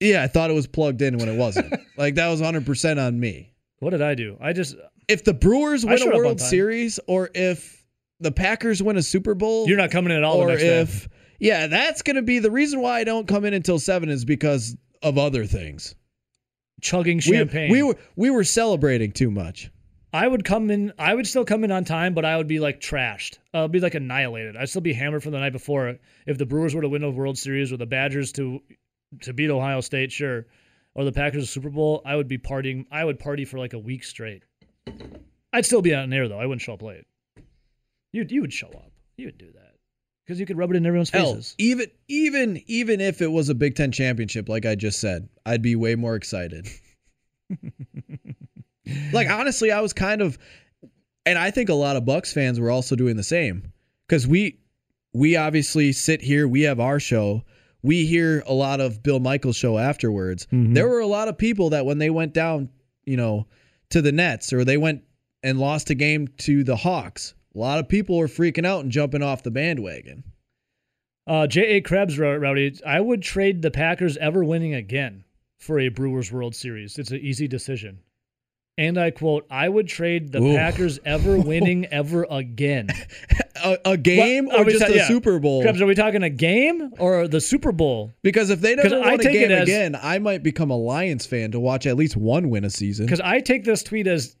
[0.00, 0.24] yeah.
[0.24, 1.72] I thought it was plugged in when it wasn't.
[1.96, 3.52] like that was 100 percent on me.
[3.80, 4.36] What did I do?
[4.40, 4.76] I just
[5.08, 6.48] If the Brewers I win showed a on World time.
[6.48, 7.84] Series, or if
[8.20, 10.38] the Packers win a Super Bowl, you're not coming in at all.
[10.38, 10.80] or the next day.
[10.80, 11.08] if
[11.40, 14.76] yeah, that's gonna be the reason why I don't come in until seven is because
[15.02, 15.94] of other things.
[16.80, 17.70] chugging We- champagne.
[17.70, 19.70] We, were we were celebrating too much.
[20.12, 20.92] I would come in.
[20.98, 23.38] I would still come in on time, but I would be like trashed.
[23.52, 24.56] I'd be like annihilated.
[24.56, 25.98] I'd still be hammered from the night before.
[26.26, 28.60] If the Brewers were to win the World Series or the Badgers to
[29.22, 30.46] to beat Ohio State, sure,
[30.94, 32.86] or the Packers Super Bowl, I would be partying.
[32.90, 34.42] I would party for like a week straight.
[35.52, 36.38] I'd still be on air though.
[36.38, 37.04] I wouldn't show up late.
[38.12, 38.92] You you would show up.
[39.16, 39.74] You would do that
[40.24, 41.54] because you could rub it in everyone's Hell, faces.
[41.58, 45.62] even even even if it was a Big Ten championship, like I just said, I'd
[45.62, 46.68] be way more excited.
[49.12, 50.38] like honestly, I was kind of,
[51.26, 53.72] and I think a lot of Bucks fans were also doing the same
[54.06, 54.60] because we
[55.14, 57.42] we obviously sit here, we have our show.
[57.82, 60.46] We hear a lot of Bill Michaels' show afterwards.
[60.52, 60.74] Mhm.
[60.74, 62.70] There were a lot of people that when they went down,
[63.06, 63.46] you know,
[63.90, 65.02] to the Nets or they went
[65.42, 68.92] and lost a game to the Hawks, a lot of people were freaking out and
[68.92, 70.24] jumping off the bandwagon.
[71.26, 71.80] Uh, J.A.
[71.82, 75.24] Krebs Rowdy, I would trade the Packers ever winning again
[75.58, 76.98] for a Brewers World Series.
[76.98, 77.98] It's an easy decision.
[78.78, 80.54] And I quote, I would trade the Ooh.
[80.54, 82.88] Packers ever winning ever again.
[83.56, 85.08] a, a game What- or just ta- a yeah.
[85.08, 85.62] Super Bowl?
[85.62, 88.12] Krebs, are we talking a game or the Super Bowl?
[88.22, 91.26] Because if they never I won a game as- again, I might become a Lions
[91.26, 93.04] fan to watch at least one win a season.
[93.06, 94.36] Because I take this tweet as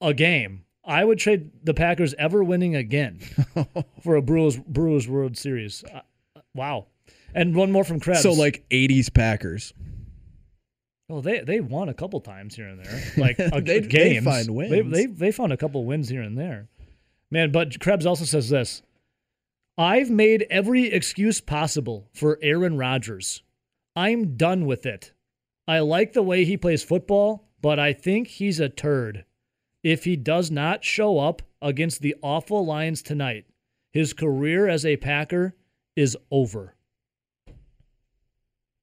[0.00, 0.64] a game.
[0.84, 3.20] I would trade the Packers ever winning again
[4.02, 5.82] for a Brewers Brewers World Series.
[5.84, 6.00] Uh,
[6.54, 6.86] wow.
[7.34, 8.22] And one more from Krebs.
[8.22, 9.72] So like '80s Packers.
[11.08, 14.24] Oh, they they won a couple times here and there, like a, They- they games.
[14.24, 14.92] find They, wins.
[14.92, 16.68] they they found a couple wins here and there,
[17.30, 17.52] man.
[17.52, 18.82] But Krebs also says this:
[19.78, 23.42] I've made every excuse possible for Aaron Rodgers.
[23.94, 25.12] I'm done with it.
[25.68, 29.24] I like the way he plays football, but I think he's a turd.
[29.82, 33.46] If he does not show up against the awful Lions tonight,
[33.92, 35.54] his career as a Packer
[35.94, 36.74] is over.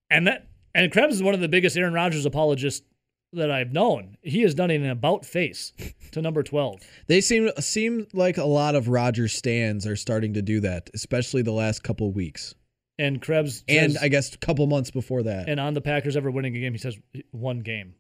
[0.10, 2.86] And that and Krebs is one of the biggest Aaron Rodgers apologists
[3.34, 4.18] that I've known.
[4.22, 5.74] He has done an about face
[6.12, 6.82] to number 12.
[7.08, 11.42] They seem seem like a lot of Rodgers stands are starting to do that, especially
[11.42, 12.54] the last couple weeks,
[13.00, 15.50] And Krebs and I guess a couple months before that.
[15.50, 16.98] and on the Packers ever winning a game, he says
[17.32, 17.96] one game.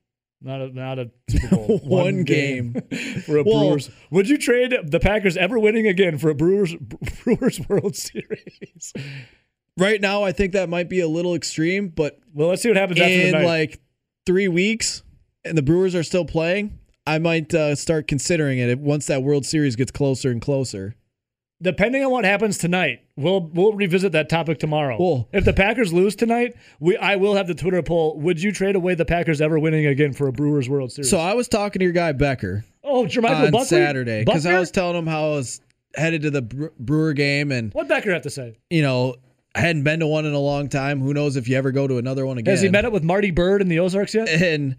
[0.45, 1.79] Not a not a Super Bowl.
[1.83, 2.73] One game.
[3.25, 3.89] for a Well- Brewers.
[4.11, 6.75] Would you trade the Packers ever winning again for a Brewers
[7.23, 8.93] Brewers World Series?
[9.77, 12.77] Right now, I think that might be a little extreme, but Well, let's see what
[12.77, 13.79] happens in like
[14.25, 15.03] three weeks,
[15.43, 19.45] and the Brewers are still playing, I might uh, start considering it once that World
[19.45, 20.95] Series gets closer and closer.
[21.61, 24.97] Depending on what happens tonight, we'll we'll revisit that topic tomorrow.
[24.97, 25.29] Cool.
[25.31, 28.19] If the Packers lose tonight, we I will have the Twitter poll.
[28.19, 31.09] Would you trade away the Packers ever winning again for a Brewers World Series?
[31.09, 33.67] So I was talking to your guy Becker oh, Jermichael on Buckley?
[33.67, 35.61] Saturday because I was telling him how I was
[35.95, 38.57] headed to the Brewer game, and What Becker have to say?
[38.69, 39.15] you know
[39.55, 40.99] I hadn't been to one in a long time.
[40.99, 42.51] Who knows if you ever go to another one again?
[42.51, 44.27] Has he met up with Marty Byrde in the Ozarks yet?
[44.27, 44.75] and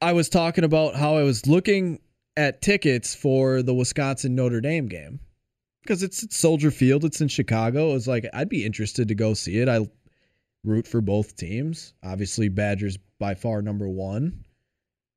[0.00, 2.00] I was talking about how I was looking
[2.36, 5.20] at tickets for the Wisconsin Notre Dame game
[5.82, 7.04] because it's at Soldier Field.
[7.04, 7.90] It's in Chicago.
[7.90, 9.68] It was like I'd be interested to go see it.
[9.68, 9.86] I
[10.64, 11.94] root for both teams.
[12.02, 14.44] Obviously, Badgers by far number one,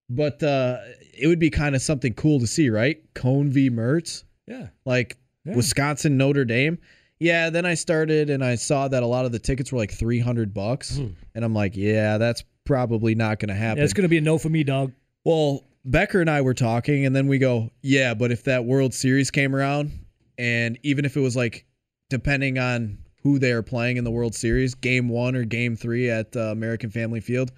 [0.09, 0.77] but uh,
[1.17, 3.01] it would be kind of something cool to see, right?
[3.13, 3.69] Coan v.
[3.69, 4.67] Mertz, Yeah.
[4.85, 5.55] like Yeah.
[5.55, 6.77] Wisconsin Notre Dame.
[7.21, 9.91] Yeah, then I started and I saw that a lot of the tickets were like
[9.91, 10.97] 300 bucks.
[10.97, 13.77] And I'm like, yeah, that's probably not going to happen.
[13.77, 14.91] Yeah, it's going to be a no for me, dog.
[15.23, 18.95] Well, Becker and I were talking, and then we go, yeah, but if that World
[18.95, 19.91] Series came around,
[20.39, 21.65] and even if it was like,
[22.09, 26.09] depending on who they are playing in the World Series, game one or game three
[26.09, 27.51] at uh, American Family Field,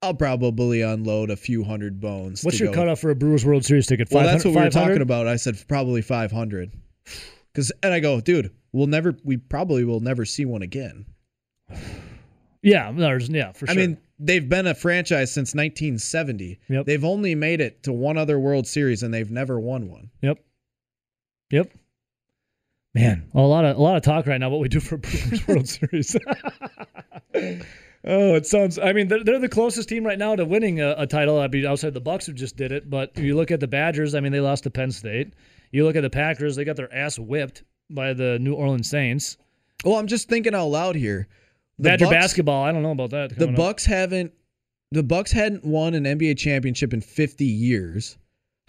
[0.00, 2.42] I'll probably unload a few hundred bones.
[2.42, 2.76] What's your go.
[2.76, 4.08] cutoff for a Brewers World Series ticket?
[4.10, 4.88] Well, that's what we were 500?
[4.88, 5.28] talking about.
[5.28, 6.72] I said probably 500.
[7.52, 11.06] Because, and I go, dude, we'll never, we probably will never see one again.
[12.62, 13.72] Yeah, there's, yeah, for sure.
[13.72, 16.58] I mean, they've been a franchise since 1970.
[16.68, 16.86] Yep.
[16.86, 20.10] They've only made it to one other World Series, and they've never won one.
[20.22, 20.38] Yep.
[21.50, 21.72] Yep.
[22.94, 24.48] Man, a lot of a lot of talk right now.
[24.48, 26.16] What we do for Brewers World Series?
[27.34, 28.78] oh, it sounds.
[28.78, 31.38] I mean, they're, they're the closest team right now to winning a, a title.
[31.38, 32.90] I'd be outside the Bucks who just did it.
[32.90, 35.34] But if you look at the Badgers, I mean, they lost to Penn State.
[35.70, 39.36] You look at the Packers; they got their ass whipped by the New Orleans Saints.
[39.84, 41.28] Well, I'm just thinking out loud here.
[41.78, 42.64] The Badger Bucks- basketball.
[42.64, 43.30] I don't know about that.
[43.30, 43.56] The coming up.
[43.56, 44.32] Bucks haven't.
[44.90, 48.16] The Bucks hadn't won an NBA championship in 50 years.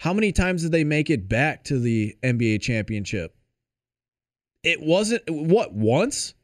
[0.00, 3.34] How many times did they make it back to the NBA championship?
[4.62, 6.34] It wasn't what once,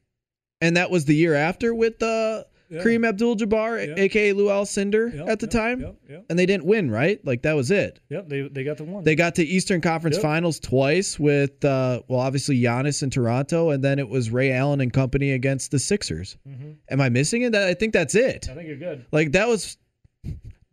[0.60, 2.82] and that was the year after with uh, Yeah.
[2.82, 3.98] Kareem Abdul-Jabbar, Yep.
[3.98, 6.90] aka Lew Alcindor, Yep, at the yep, time, Yep, and they didn't win.
[6.90, 8.00] Right, like that was it.
[8.08, 8.28] yep.
[8.28, 9.04] They they got the one.
[9.04, 10.18] They got to Eastern Conference.
[10.18, 14.80] Finals twice with, uh, well, obviously Giannis in Toronto, and then it was Ray Allen
[14.80, 16.36] and company against the Sixers.
[16.48, 16.74] Mhm.
[16.90, 17.54] Am I missing it?
[17.54, 18.48] I think that's it.
[18.50, 19.04] I think you're good.
[19.12, 19.76] Like that was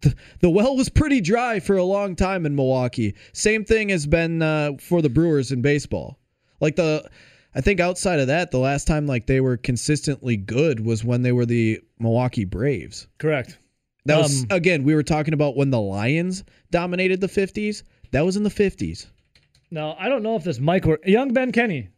[0.01, 3.13] the, the well was pretty dry for a long time in Milwaukee.
[3.33, 6.17] Same thing has been uh, for the Brewers in baseball.
[6.59, 7.07] Like the
[7.55, 11.21] I think outside of that, the last time like they were consistently good was when
[11.21, 13.07] they were the Milwaukee Braves.
[13.19, 13.59] Correct.
[14.05, 17.83] That was Um, again, we were talking about when the Lions dominated the 50s.
[18.11, 19.05] That was in the 50s.
[19.71, 21.07] Now I don't know if this mic works.
[21.07, 21.89] Young Ben Kenny.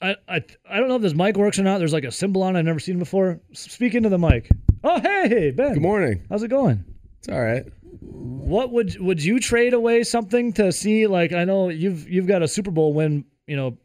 [0.00, 1.78] I, I I don't know if this mic works or not.
[1.78, 2.56] There's like a symbol on.
[2.56, 3.40] it I've never seen before.
[3.52, 4.50] Speak into the mic.
[4.84, 5.74] Oh hey Ben.
[5.74, 6.24] Good morning.
[6.28, 6.84] How's it going?
[7.18, 7.64] It's all right.
[8.00, 11.06] What would would you trade away something to see?
[11.06, 13.24] Like I know you've you've got a Super Bowl win.
[13.46, 13.78] You know,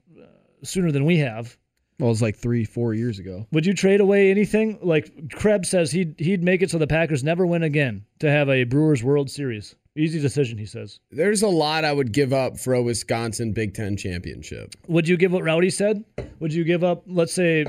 [0.63, 1.57] sooner than we have.
[1.99, 3.47] Well, it was like three, four years ago.
[3.51, 4.77] Would you trade away anything?
[4.83, 8.49] Like Krebs says he'd he'd make it so the Packers never win again to have
[8.49, 9.75] a Brewers World Series.
[9.95, 10.99] Easy decision, he says.
[11.09, 14.75] There's a lot I would give up for a Wisconsin Big Ten championship.
[14.87, 16.05] Would you give what Rowdy said?
[16.39, 17.03] Would you give up?
[17.07, 17.65] Let's say,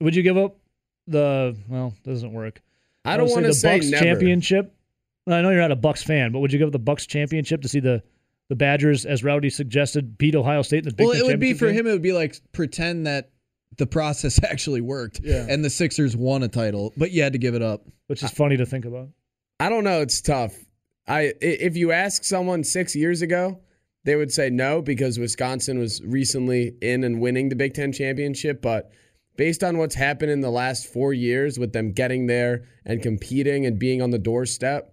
[0.00, 0.56] would you give up
[1.06, 1.54] the?
[1.68, 2.62] Well, doesn't work.
[3.04, 4.04] I don't want to the say Bucks never.
[4.04, 4.74] championship.
[5.26, 7.60] I know you're not a Bucks fan, but would you give up the Bucks championship
[7.60, 8.02] to see the
[8.50, 11.54] the Badgers, as Rowdy suggested, beat Ohio State in the Big Well, it would be
[11.54, 11.76] for game?
[11.78, 11.86] him.
[11.86, 13.30] It would be like pretend that
[13.78, 15.46] the process actually worked, Yeah.
[15.48, 17.86] and the Sixers won a title, but you had to give it up.
[18.08, 19.08] which is funny to think about.
[19.60, 20.00] I don't know.
[20.02, 20.54] It's tough.
[21.06, 23.60] I i- if you ask someone six years ago,
[24.04, 28.60] they would say no because Wisconsin was recently in and winning the Big Ten championship.
[28.62, 28.90] But
[29.36, 33.64] based on what's happened in the last four years with them getting there and competing
[33.64, 34.92] and being on the doorstep,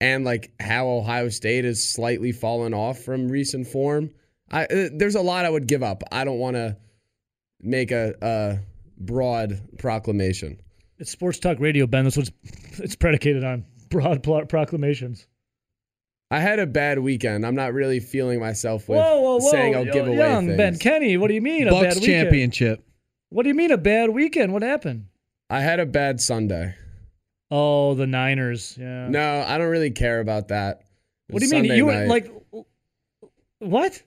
[0.00, 4.10] and like how Ohio State has slightly fallen off from recent form,
[4.50, 6.02] I uh, there's a lot I would give up.
[6.10, 6.76] I don't want to
[7.60, 8.58] make a, a
[8.98, 10.60] broad proclamation.
[10.98, 12.04] It's sports talk radio, Ben.
[12.04, 13.64] That's what it's, it's predicated on.
[13.90, 15.26] Broad pl- proclamations.
[16.30, 17.44] I had a bad weekend.
[17.44, 19.50] I'm not really feeling myself with whoa, whoa, whoa!
[19.50, 20.56] saying I'll Yo- give away young things.
[20.56, 21.16] Ben Kenny.
[21.16, 22.22] What do you mean a Bucks bad weekend?
[22.24, 22.84] championship.
[23.30, 24.52] What do you mean a bad weekend?
[24.52, 25.06] What happened?
[25.48, 26.74] I had a bad Sunday.
[27.50, 28.76] Oh, the Niners.
[28.78, 29.08] Yeah.
[29.08, 30.82] No, I don't really care about that.
[31.28, 31.64] It What do was you mean?
[31.70, 32.30] Sunday You were like,
[33.58, 34.02] what?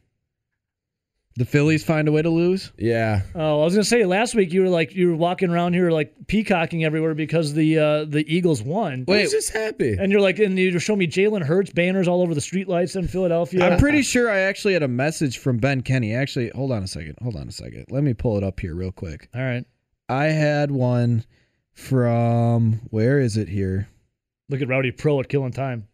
[1.36, 2.72] The Phillies find a way to lose.
[2.78, 3.22] Yeah.
[3.34, 5.90] Oh, I was gonna say last week you were like you were walking around here
[5.90, 9.06] like peacocking everywhere because the uh, the Eagles won.
[9.08, 9.22] I Wait.
[9.24, 9.94] was just happy.
[10.00, 13.08] And you're like, and you show me Jalen Hurts banners all over the streetlights in
[13.08, 13.68] Philadelphia.
[13.68, 16.14] I'm pretty sure I actually had a message from Ben Kenny.
[16.14, 17.16] Actually, hold on a second.
[17.24, 17.86] Hold on a second.
[17.90, 19.28] Let me pull it up here real quick.
[19.34, 19.66] all right.
[20.10, 21.26] I had one
[21.74, 23.88] from where is it here?
[24.50, 25.88] Look at Rowdy Pro at killing time.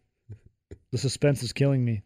[0.92, 2.02] The suspense is killing me.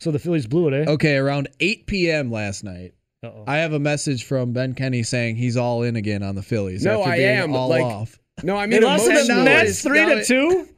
[0.00, 0.90] So the Phillies blew it, eh?
[0.92, 2.30] Okay, around 8 p.m.
[2.30, 2.94] last night.
[3.22, 3.44] Uh-oh.
[3.46, 6.84] I have a message from Ben Kenny saying he's all in again on the Phillies.
[6.84, 8.18] No, after I being am, all like- off.
[8.42, 9.44] no, I They mean lost to the emotionally.
[9.44, 10.68] Mets three to it- two.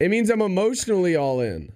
[0.00, 1.72] It means I'm emotionally all in.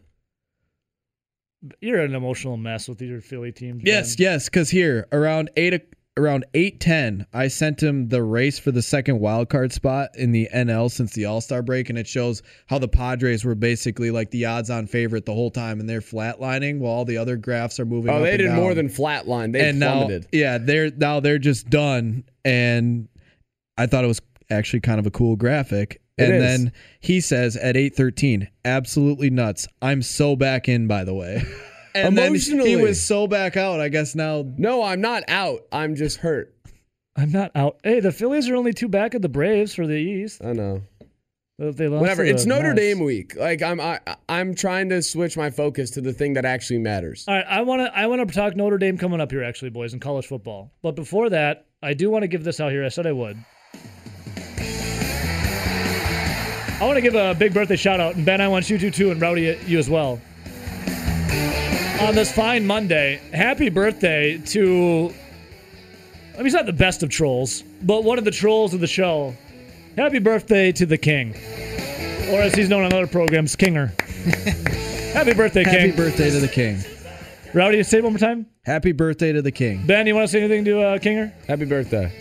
[1.82, 3.82] You're an emotional mess with your Philly teams.
[3.84, 4.22] Yes, Ben.
[4.24, 8.70] yes, because here around eight o- around eight ten, I sent him the race for
[8.70, 12.06] the second wild card spot in the NL since the All Star break, and it
[12.06, 15.88] shows how the Padres were basically like the odds on favorite the whole time, and
[15.88, 18.10] they're flatlining while all the other graphs are moving.
[18.10, 19.52] Oh, they did more than flatline.
[19.52, 20.28] They and now, plummeted.
[20.32, 23.08] yeah, they're now they're just done, and
[23.76, 26.00] I thought it was actually kind of a cool graphic.
[26.18, 29.66] And then he says at eight thirteen, absolutely nuts.
[29.80, 31.42] I'm so back in, by the way.
[31.95, 33.80] And then he was so back out.
[33.80, 35.66] I guess now no, I'm not out.
[35.72, 36.55] I'm just hurt.
[37.16, 37.78] I'm not out.
[37.82, 40.43] Hey, the Phillies are only two back of the Braves for the East.
[40.45, 40.82] I know.
[41.59, 42.24] They lost Whatever.
[42.24, 42.80] It's Notre Mets.
[42.80, 43.36] Dame week.
[43.36, 47.26] Like I'm, I, I'm trying to switch my focus to the thing that actually matters.
[47.28, 49.68] All right, I want to I want to talk Notre Dame coming up here, actually,
[49.68, 50.72] boys, in college football.
[50.80, 52.82] But before that, I do want to give this out here.
[52.82, 53.36] I said I would.
[56.80, 58.91] I want to give a big birthday shout out, and Ben, I want you to
[58.91, 60.18] too, and Rowdy, you as well.
[62.01, 65.12] On this fine Monday, happy birthday to.
[66.32, 68.86] I mean, he's not the best of trolls, but one of the trolls of the
[68.86, 69.34] show.
[69.96, 71.34] Happy birthday to the King,
[72.30, 73.92] or as he's known on other programs, Kinger.
[75.12, 75.74] happy birthday, King.
[75.74, 76.78] happy birthday to the king.
[77.53, 78.46] Rowdy, say it one more time.
[78.64, 79.84] Happy birthday to the king.
[79.86, 81.32] Ben, you want to say anything to uh, Kinger?
[81.46, 82.12] Happy birthday.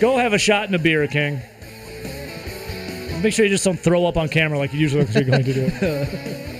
[0.00, 1.40] Go have a shot in a beer, King.
[3.22, 5.30] Make sure you just don't throw up on camera like you usually look like you're
[5.30, 6.48] going to do.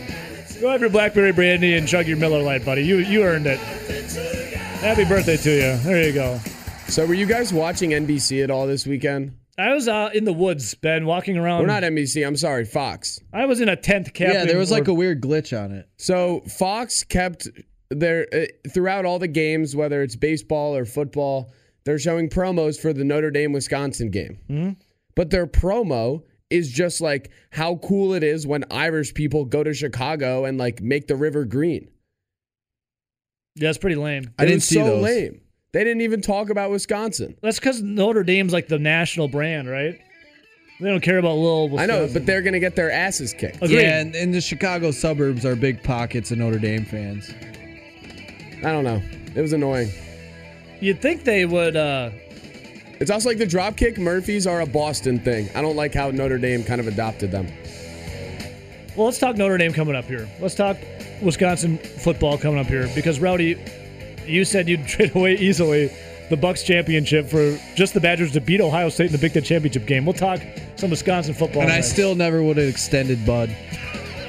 [0.63, 2.85] Go have your blackberry brandy and chug your Miller Lite, buddy.
[2.85, 3.59] You you earned it.
[3.59, 5.77] Happy birthday to you.
[5.79, 6.39] There you go.
[6.87, 9.37] So were you guys watching NBC at all this weekend?
[9.59, 11.63] I was uh, in the woods, Ben, walking around.
[11.63, 12.25] We're not NBC.
[12.25, 13.19] I'm sorry, Fox.
[13.33, 14.39] I was in a tent camping.
[14.39, 15.89] Yeah, there was like a weird glitch on it.
[15.97, 17.49] So Fox kept
[17.91, 21.51] their uh, throughout all the games, whether it's baseball or football,
[21.83, 24.39] they're showing promos for the Notre Dame Wisconsin game.
[24.49, 24.71] Mm-hmm.
[25.17, 29.73] But their promo is just like how cool it is when Irish people go to
[29.75, 31.89] Chicago and like make the river green.
[33.57, 34.31] Yeah, it's pretty lame.
[34.39, 35.03] I It didn't was see so those.
[35.03, 35.41] lame.
[35.73, 37.37] They didn't even talk about Wisconsin.
[37.43, 39.99] That's because Notre Dame's like the national brand, right?
[40.81, 41.79] They don't care about little.
[41.79, 43.57] I know, but they're gonna get their asses kicked.
[43.57, 43.83] Agreed.
[43.83, 47.31] Yeah, and, and the Chicago suburbs are big pockets of Notre Dame fans.
[48.65, 49.01] I don't know.
[49.35, 49.91] It was annoying.
[50.81, 51.77] You'd think they would.
[51.77, 52.11] uh
[53.03, 55.49] It's also like the dropkick Murphys are a Boston thing.
[55.57, 57.49] I don't like how Notre Dame kind of adopted them.
[58.95, 60.31] Well, let's talk Notre Dame coming up here.
[60.41, 60.77] Let's talk
[61.21, 63.59] Wisconsin football coming up here because Rowdy,
[64.25, 65.91] you said you'd trade away easily
[66.31, 69.43] the Bucks championship for just the Badgers to beat Ohio State in the Big Ten
[69.43, 70.07] championship game.
[70.07, 70.41] We'll talk
[70.77, 71.63] some Wisconsin football.
[71.63, 73.49] And I still never would have extended Bud.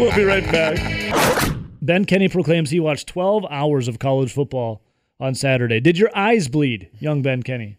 [0.00, 1.52] we'll be right back.
[1.82, 4.80] Ben Kenny proclaims he watched 12 hours of college football
[5.20, 5.80] on Saturday.
[5.80, 7.78] Did your eyes bleed, young Ben Kenny?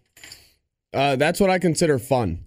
[0.93, 2.43] Uh, that's what I consider fun.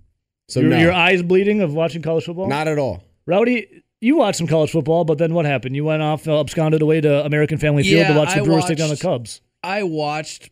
[0.49, 2.49] So your, no, your eyes bleeding of watching college football?
[2.49, 3.05] not at all.
[3.27, 5.77] Rowdy, you watched some college football, but then what happened?
[5.77, 8.65] You went off, uh, absconded away to American Family Field to watch the I Brewers
[8.65, 9.41] take down the Cubs.
[9.63, 10.51] I watched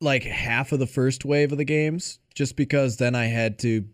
[0.00, 3.86] like half of the first wave of the games just because then I had to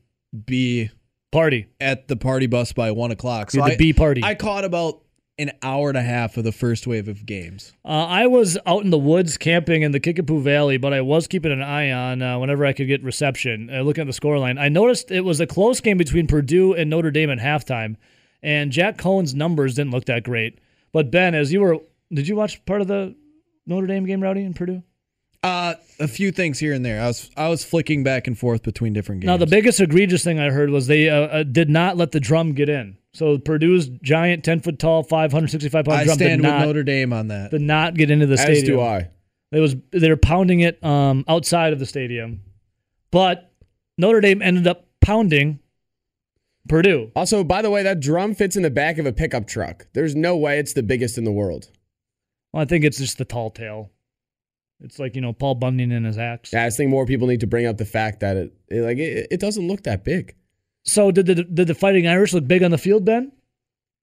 [0.47, 0.91] be
[1.31, 1.69] Party.
[1.81, 3.55] at the party bus by one o'clock.
[3.55, 4.23] You So had I, the B party.
[4.23, 5.01] I caught about
[5.39, 7.73] an hour and a half of the first wave of games.
[7.85, 11.27] Uh, I was out in the woods camping in the Kickapoo Valley, but I was
[11.27, 14.61] keeping an eye on uh, whenever I could get reception, uh, looking at the scoreline.
[14.61, 17.97] I noticed it was a close game between Purdue and Notre Dame at halftime,
[18.43, 20.59] and Jack Coan's numbers didn't look that great.
[20.93, 21.79] But Ben, as you were,
[22.13, 23.17] did you watch part of the
[23.67, 24.83] Notre Dame game, Rowdy, in Purdue?
[25.43, 27.01] Uh, a few things here and there.
[27.03, 29.27] I was I was flicking back and forth between different games.
[29.27, 32.21] Now, the biggest egregious thing I heard was they uh, uh, did not let the
[32.21, 32.97] drum get in.
[33.13, 36.83] So Purdue's giant, 10 foot tall, 565 pound I drum did stand with not, Notre
[36.85, 37.51] Dame on that.
[37.51, 38.67] did not get into the As stadium.
[38.67, 39.11] do I.
[39.51, 42.41] It was they were pounding it um, outside of the stadium,
[43.11, 43.53] but
[43.99, 45.59] Notre Dame ended up pounding
[46.69, 47.11] Purdue.
[47.17, 49.89] Also, by the way, that drum fits in the back of a pickup truck.
[49.93, 51.69] There's no way it's the biggest in the world.
[52.53, 53.91] Well, I think it's just the tall tale.
[54.83, 56.53] It's like you know Paul Bunyan and his axe.
[56.53, 58.81] Yeah, I just think more people need to bring up the fact that it, it
[58.83, 60.35] like it, it doesn't look that big.
[60.85, 63.33] So did the did the Fighting Irish look big on the field, Ben?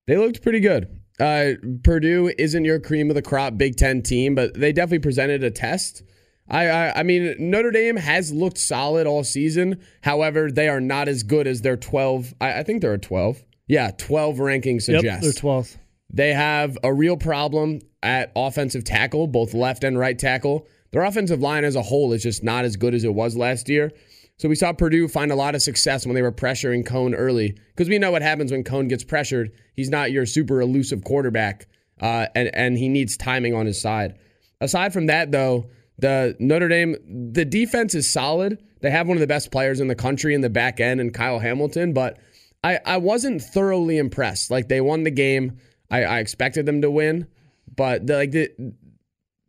[0.07, 0.99] They looked pretty good.
[1.19, 1.51] Uh,
[1.84, 5.51] Purdue isn't your cream of the crop Big Ten team, but they definitely presented a
[5.51, 6.01] test.
[6.47, 9.82] I, I I mean Notre Dame has looked solid all season.
[10.01, 12.34] However, they are not as good as their twelve.
[12.39, 13.43] I, I think they're a twelve.
[13.67, 15.23] Yeah, twelve ranking Yep, suggests.
[15.23, 15.77] they're twelfth.
[16.10, 20.68] They have a real problem at offensive tackle, both left and right tackle.
[20.91, 23.70] Their offensive line as a whole is just not as good as it was last
[23.70, 23.91] year.
[24.38, 27.57] So we saw Purdue find a lot of success when they were pressuring Coan early
[27.76, 29.51] because we know what happens when Coan gets pressured.
[29.76, 31.68] He's not your super elusive quarterback,
[31.99, 34.18] uh, and and he needs timing on his side.
[34.62, 36.95] Aside from that, though, the Notre Dame
[37.34, 38.64] the defense is solid.
[38.82, 41.14] They have one of the best players in the country in the back end, and
[41.14, 42.18] Kyle Hamilton, but
[42.64, 44.51] I, I wasn't thoroughly impressed.
[44.51, 45.60] Like they won the game.
[45.89, 47.27] I, I expected them to win,
[47.75, 48.51] but the, like the,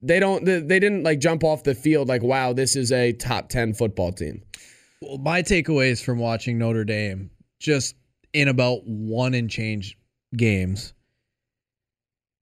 [0.03, 3.13] they don't they, they didn't like jump off the field like wow this is a
[3.13, 4.43] top 10 football team.
[5.03, 7.95] Well, my takeaways from watching Notre Dame, just
[8.33, 9.97] in about one and change
[10.37, 10.93] games,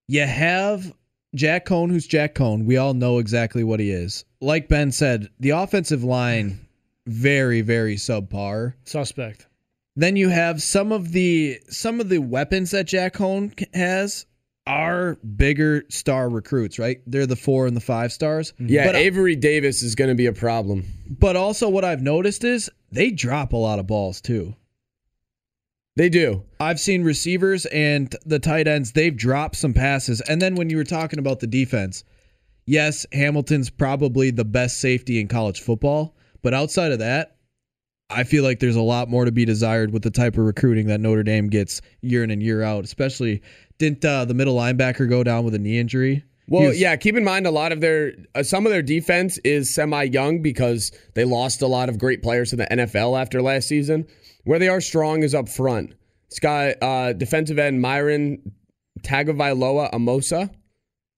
[0.09, 0.92] you have
[1.34, 2.64] Jack Coan, who's Jack Coan.
[2.64, 4.24] We all know exactly what he is.
[4.40, 6.66] Like Ben said, the offensive line,
[7.07, 8.74] very, very subpar.
[8.84, 9.46] Suspect.
[9.99, 14.26] Then you have some of the some of the weapons that Jack Coan has
[14.64, 17.01] are bigger star recruits, right?
[17.05, 18.53] They're the four and the five stars.
[18.53, 18.68] Mm-hmm.
[18.68, 20.84] Yeah, But- Avery Davis is going to be a problem.
[21.09, 24.55] But also, what I've noticed is they drop a lot of balls too.
[25.96, 26.44] They do.
[26.61, 30.20] I've seen receivers and the tight ends, they've dropped some passes.
[30.20, 32.05] And then when you were talking about the defense,
[32.66, 36.14] yes, Hamilton's probably the best safety in college football.
[36.40, 37.38] But outside of that,
[38.11, 40.86] I feel like there's a lot more to be desired with the type of recruiting
[40.86, 42.84] that Notre Dame gets year in and year out.
[42.84, 43.42] Especially,
[43.78, 46.24] didn't uh, the middle linebacker go down with a knee injury?
[46.48, 46.96] Well, was- yeah.
[46.96, 50.90] Keep in mind, a lot of their, uh, some of their defense is semi-young because
[51.14, 54.06] they lost a lot of great players to the NFL after last season.
[54.44, 55.92] Where they are strong is up front.
[56.28, 58.40] It's got uh, defensive end Myron
[59.02, 60.48] Tagovailoa Amosa.
[60.48, 60.52] I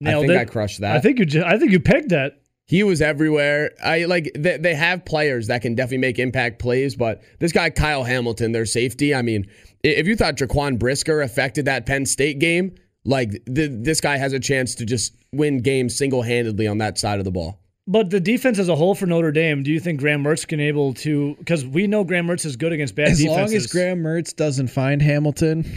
[0.01, 0.41] Nailed think it.
[0.41, 0.95] I crushed that.
[0.95, 1.25] I think you.
[1.25, 2.40] ju- I think you pegged that.
[2.71, 3.71] He was everywhere.
[3.83, 7.69] I like they, they have players that can definitely make impact plays, but this guy
[7.69, 9.13] Kyle Hamilton, their safety.
[9.13, 9.45] I mean,
[9.83, 14.31] if you thought Jaquan Brisker affected that Penn State game, like th- this guy has
[14.31, 17.59] a chance to just win games single handedly on that side of the ball.
[17.87, 20.61] But the defense as a whole for Notre Dame, do you think Graham Mertz can
[20.61, 21.35] able to?
[21.39, 23.51] Because we know Graham Mertz is good against bad as defenses.
[23.51, 25.69] long as Graham Mertz doesn't find Hamilton,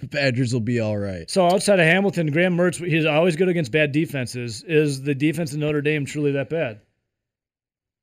[0.00, 1.30] the Badgers will be all right.
[1.30, 4.62] So outside of Hamilton, Graham Mertz, he's always good against bad defenses.
[4.66, 6.80] Is the defense in Notre Dame truly that bad?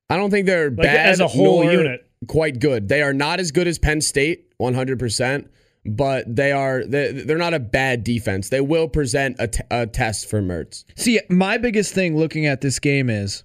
[0.10, 2.08] I don't think they're Like, bad as a whole nor unit.
[2.28, 2.88] Quite good.
[2.88, 5.50] They are not as good as Penn State, one hundred percent,
[5.86, 6.86] but they are.
[6.86, 8.50] They, they're not a bad defense.
[8.50, 10.86] They will present a, t- a test for Mertz.
[10.96, 13.44] See, my biggest thing looking at this game is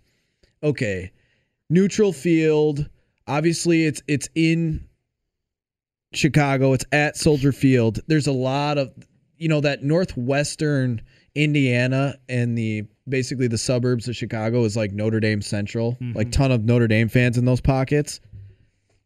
[0.62, 1.12] okay,
[1.70, 2.88] neutral field.
[3.26, 4.87] Obviously, it's it's in
[6.12, 6.72] Chicago.
[6.72, 8.00] It's at Soldier Field.
[8.06, 8.92] There's a lot of
[9.36, 11.02] you know that northwestern
[11.34, 15.96] Indiana and the basically the suburbs of Chicago is like Notre Dame Central.
[16.00, 16.30] Like mm-hmm.
[16.30, 18.20] ton of Notre Dame fans in those pockets.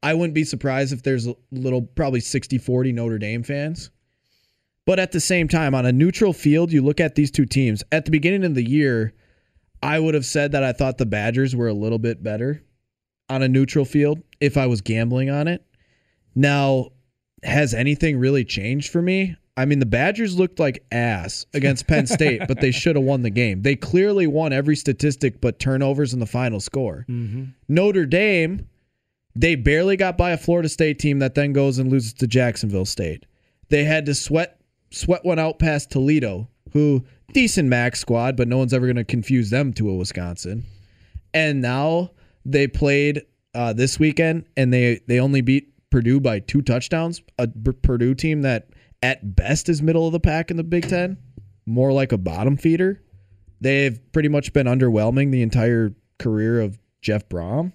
[0.03, 3.91] I wouldn't be surprised if there's a little, probably 60 40 Notre Dame fans.
[4.85, 7.85] But at the same time, on a neutral field, you look at these two teams.
[7.93, 9.15] At the beginning of the year,
[9.81, 12.65] I would have said that I thought the Badgers were a little bit better
[13.29, 15.65] on a neutral field if I was gambling on it.
[16.35, 16.91] Now,
[17.43, 19.37] has anything really changed for me?
[19.57, 23.23] I mean, the Badgers looked like ass against Penn State, but they should have won
[23.23, 23.63] the game.
[23.63, 27.05] They clearly won every statistic but turnovers in the final score.
[27.69, 28.67] Notre Dame,
[29.37, 32.87] they barely got by a Florida State team that then goes and loses to Jacksonville
[32.87, 33.27] State.
[33.69, 34.59] They had to sweat
[34.91, 39.05] sweat one out past Toledo, who decent max squad, but no one's ever going to
[39.05, 40.65] confuse them to a Wisconsin.
[41.35, 42.11] And now
[42.45, 43.23] they played
[43.55, 47.23] uh, this weekend, and they they only beat Purdue by two touchdowns.
[47.39, 48.71] A B- Purdue team that
[49.03, 51.19] at best is middle of the pack in the Big Ten,
[51.67, 53.01] more like a bottom feeder.
[53.61, 57.73] They've pretty much been underwhelming the entire career of Jeff Brohm.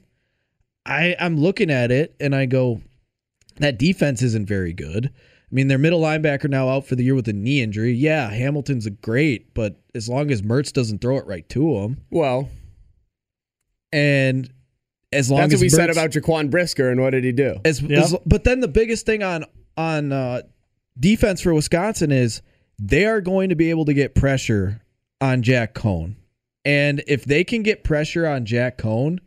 [0.85, 2.81] I I'm looking at it and I go,
[3.57, 5.11] that defense isn't very good.
[5.13, 7.93] I mean, their middle linebacker now out for the year with a knee injury.
[7.93, 12.01] Yeah, Hamilton's a great, but as long as Mertz doesn't throw it right to him,
[12.11, 12.49] Well,
[13.93, 14.51] and
[15.11, 17.57] as long that's as what we said about Jaquan Brisker, and what did he do?
[17.65, 18.01] as, Yeah.
[18.03, 19.45] as- but then the biggest thing on
[19.77, 20.41] on uh,
[20.99, 22.41] defense for Wisconsin is
[22.79, 24.81] they are going to be able to get pressure
[25.21, 26.15] on Jack Coan,
[26.65, 29.19] and if they can get pressure on Jack Coan,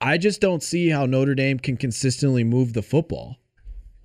[0.00, 3.36] I just don't see how Notre Dame can consistently move the football.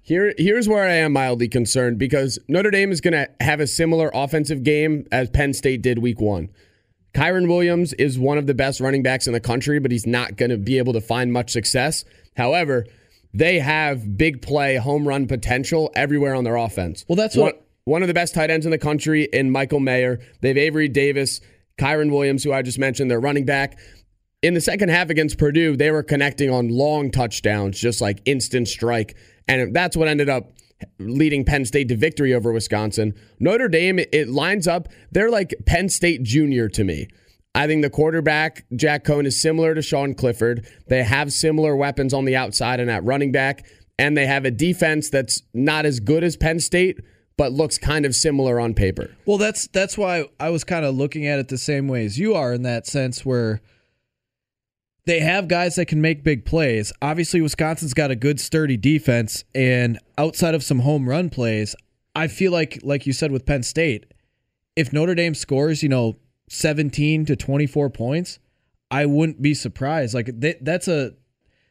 [0.01, 3.67] Here, here's where I am mildly concerned because Notre Dame is going to have a
[3.67, 6.49] similar offensive game as Penn State did week one.
[7.13, 10.35] Kyren Williams is one of the best running backs in the country, but he's not
[10.37, 12.05] going to be able to find much success.
[12.37, 12.85] However,
[13.33, 17.05] they have big play, home run potential everywhere on their offense.
[17.07, 17.53] Well, that's one,
[17.85, 20.19] one of the best tight ends in the country in Michael Mayer.
[20.41, 21.41] They have Avery Davis,
[21.79, 23.79] Kyren Williams, who I just mentioned, their running back.
[24.41, 28.67] In the second half against Purdue, they were connecting on long touchdowns, just like instant
[28.67, 29.15] strike.
[29.47, 30.53] And that's what ended up
[30.99, 33.13] leading Penn State to victory over Wisconsin.
[33.39, 34.87] Notre Dame, it lines up.
[35.11, 37.07] They're like Penn State Junior to me.
[37.55, 40.67] I think the quarterback, Jack Coan, is similar to Sean Clifford.
[40.87, 43.65] They have similar weapons on the outside and at running back.
[43.97, 46.99] And they have a defense that's not as good as Penn State,
[47.37, 49.15] but looks kind of similar on paper.
[49.25, 52.19] Well, that's that's why I was kind of looking at it the same way as
[52.19, 53.61] you are in that sense where
[55.09, 56.93] they have guys that can make big plays.
[57.01, 61.75] Obviously, Wisconsin's got a good sturdy defense and outside of some home run plays,
[62.15, 64.05] I feel like like you said with Penn State,
[64.75, 66.17] if Notre Dame scores, you know,
[66.49, 68.37] 17 to 24 points,
[68.91, 70.13] I wouldn't be surprised.
[70.13, 71.13] Like that, that's a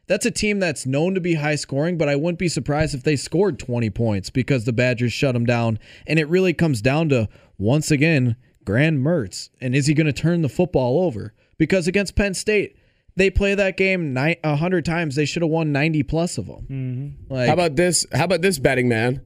[0.07, 3.03] that's a team that's known to be high scoring, but I wouldn't be surprised if
[3.03, 5.79] they scored 20 points because the Badgers shut them down.
[6.05, 8.35] And it really comes down to, once again,
[8.65, 9.49] Graham Mertz.
[9.61, 11.33] And is he going to turn the football over?
[11.57, 12.75] Because against Penn State,
[13.19, 15.15] they play that game ni- 100 times.
[15.15, 17.17] They should have won 90 plus of them.
[17.29, 18.05] Like, How about this?
[18.13, 19.21] How about this betting man?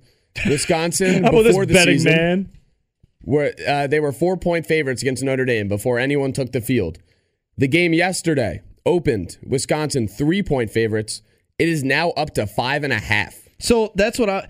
[0.50, 2.50] Wisconsin How about this before the betting season, man?
[3.24, 6.98] were uh, they were four point favorites against Notre Dame before anyone took the field.
[7.58, 11.22] The game yesterday opened Wisconsin three point favorites.
[11.60, 13.36] It is now up to five and a half.
[13.60, 14.48] So that's what I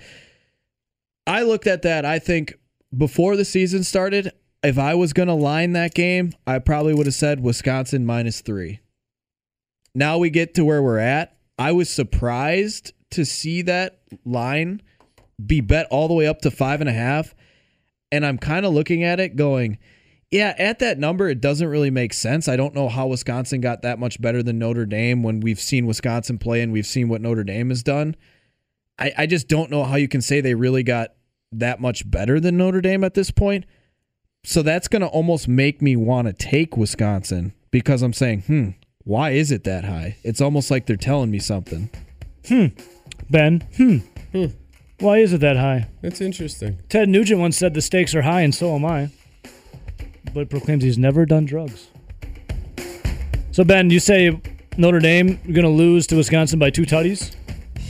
[1.27, 2.05] I looked at that.
[2.05, 2.53] I think
[2.97, 4.31] before the season started,
[4.63, 8.39] if I was going to line that game, I probably would have said Wisconsin minus
[8.41, 8.79] three.
[9.95, 11.37] Now we get to where we're at.
[11.57, 14.81] I was surprised to see that line
[15.43, 17.35] be bet all the way up to five and a half.
[18.11, 19.77] And I'm kind of looking at it going,
[20.31, 22.47] yeah, at that number, it doesn't really make sense.
[22.47, 25.85] I don't know how Wisconsin got that much better than Notre Dame when we've seen
[25.85, 28.15] Wisconsin play and we've seen what Notre Dame has done.
[28.97, 31.13] I, I just don't know how you can say they really got
[31.51, 33.65] that much better than Notre Dame at this point.
[34.43, 38.69] So that's going to almost make me want to take Wisconsin because I'm saying, hmm,
[39.03, 40.17] why is it that high?
[40.23, 41.89] It's almost like they're telling me something.
[42.47, 42.67] Hmm.
[43.29, 43.97] Ben, hmm.
[44.31, 44.45] hmm.
[44.99, 45.89] Why is it that high?
[46.01, 46.79] That's interesting.
[46.87, 49.09] Ted Nugent once said the stakes are high, and so am I.
[50.33, 51.89] But proclaims he's never done drugs.
[53.51, 54.41] So Ben, you say
[54.77, 57.35] Notre Dame you're going to lose to Wisconsin by two tutties?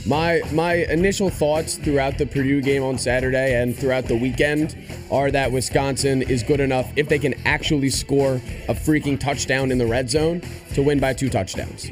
[0.06, 4.76] My my initial thoughts throughout the Purdue game on Saturday and throughout the weekend
[5.10, 8.34] are that Wisconsin is good enough if they can actually score
[8.68, 10.42] a freaking touchdown in the red zone
[10.74, 11.90] to win by two touchdowns.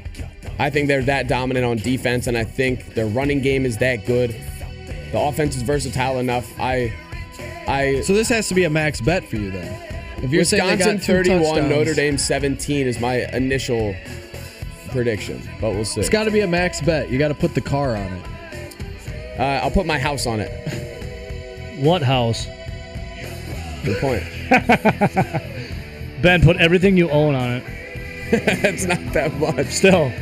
[0.59, 4.05] I think they're that dominant on defense, and I think their running game is that
[4.05, 4.37] good.
[5.13, 6.53] The offense is versatile enough.
[6.61, 6.93] I
[7.67, 9.89] I So this has to be a max bet for you then.
[10.23, 13.95] If you're Wisconsin got 31, touchdowns, Notre Dame 17 is my initial
[14.93, 16.01] prediction, but we'll see.
[16.01, 17.11] It's got to be a max bet.
[17.11, 18.25] You got to put the car on it.
[19.39, 20.51] uh, I'll put my house on it.
[21.81, 22.47] What house?
[23.85, 24.23] Good point.
[26.23, 27.65] Ben, put everything you own on it.
[28.33, 29.67] it's not that much.
[29.67, 30.13] Still.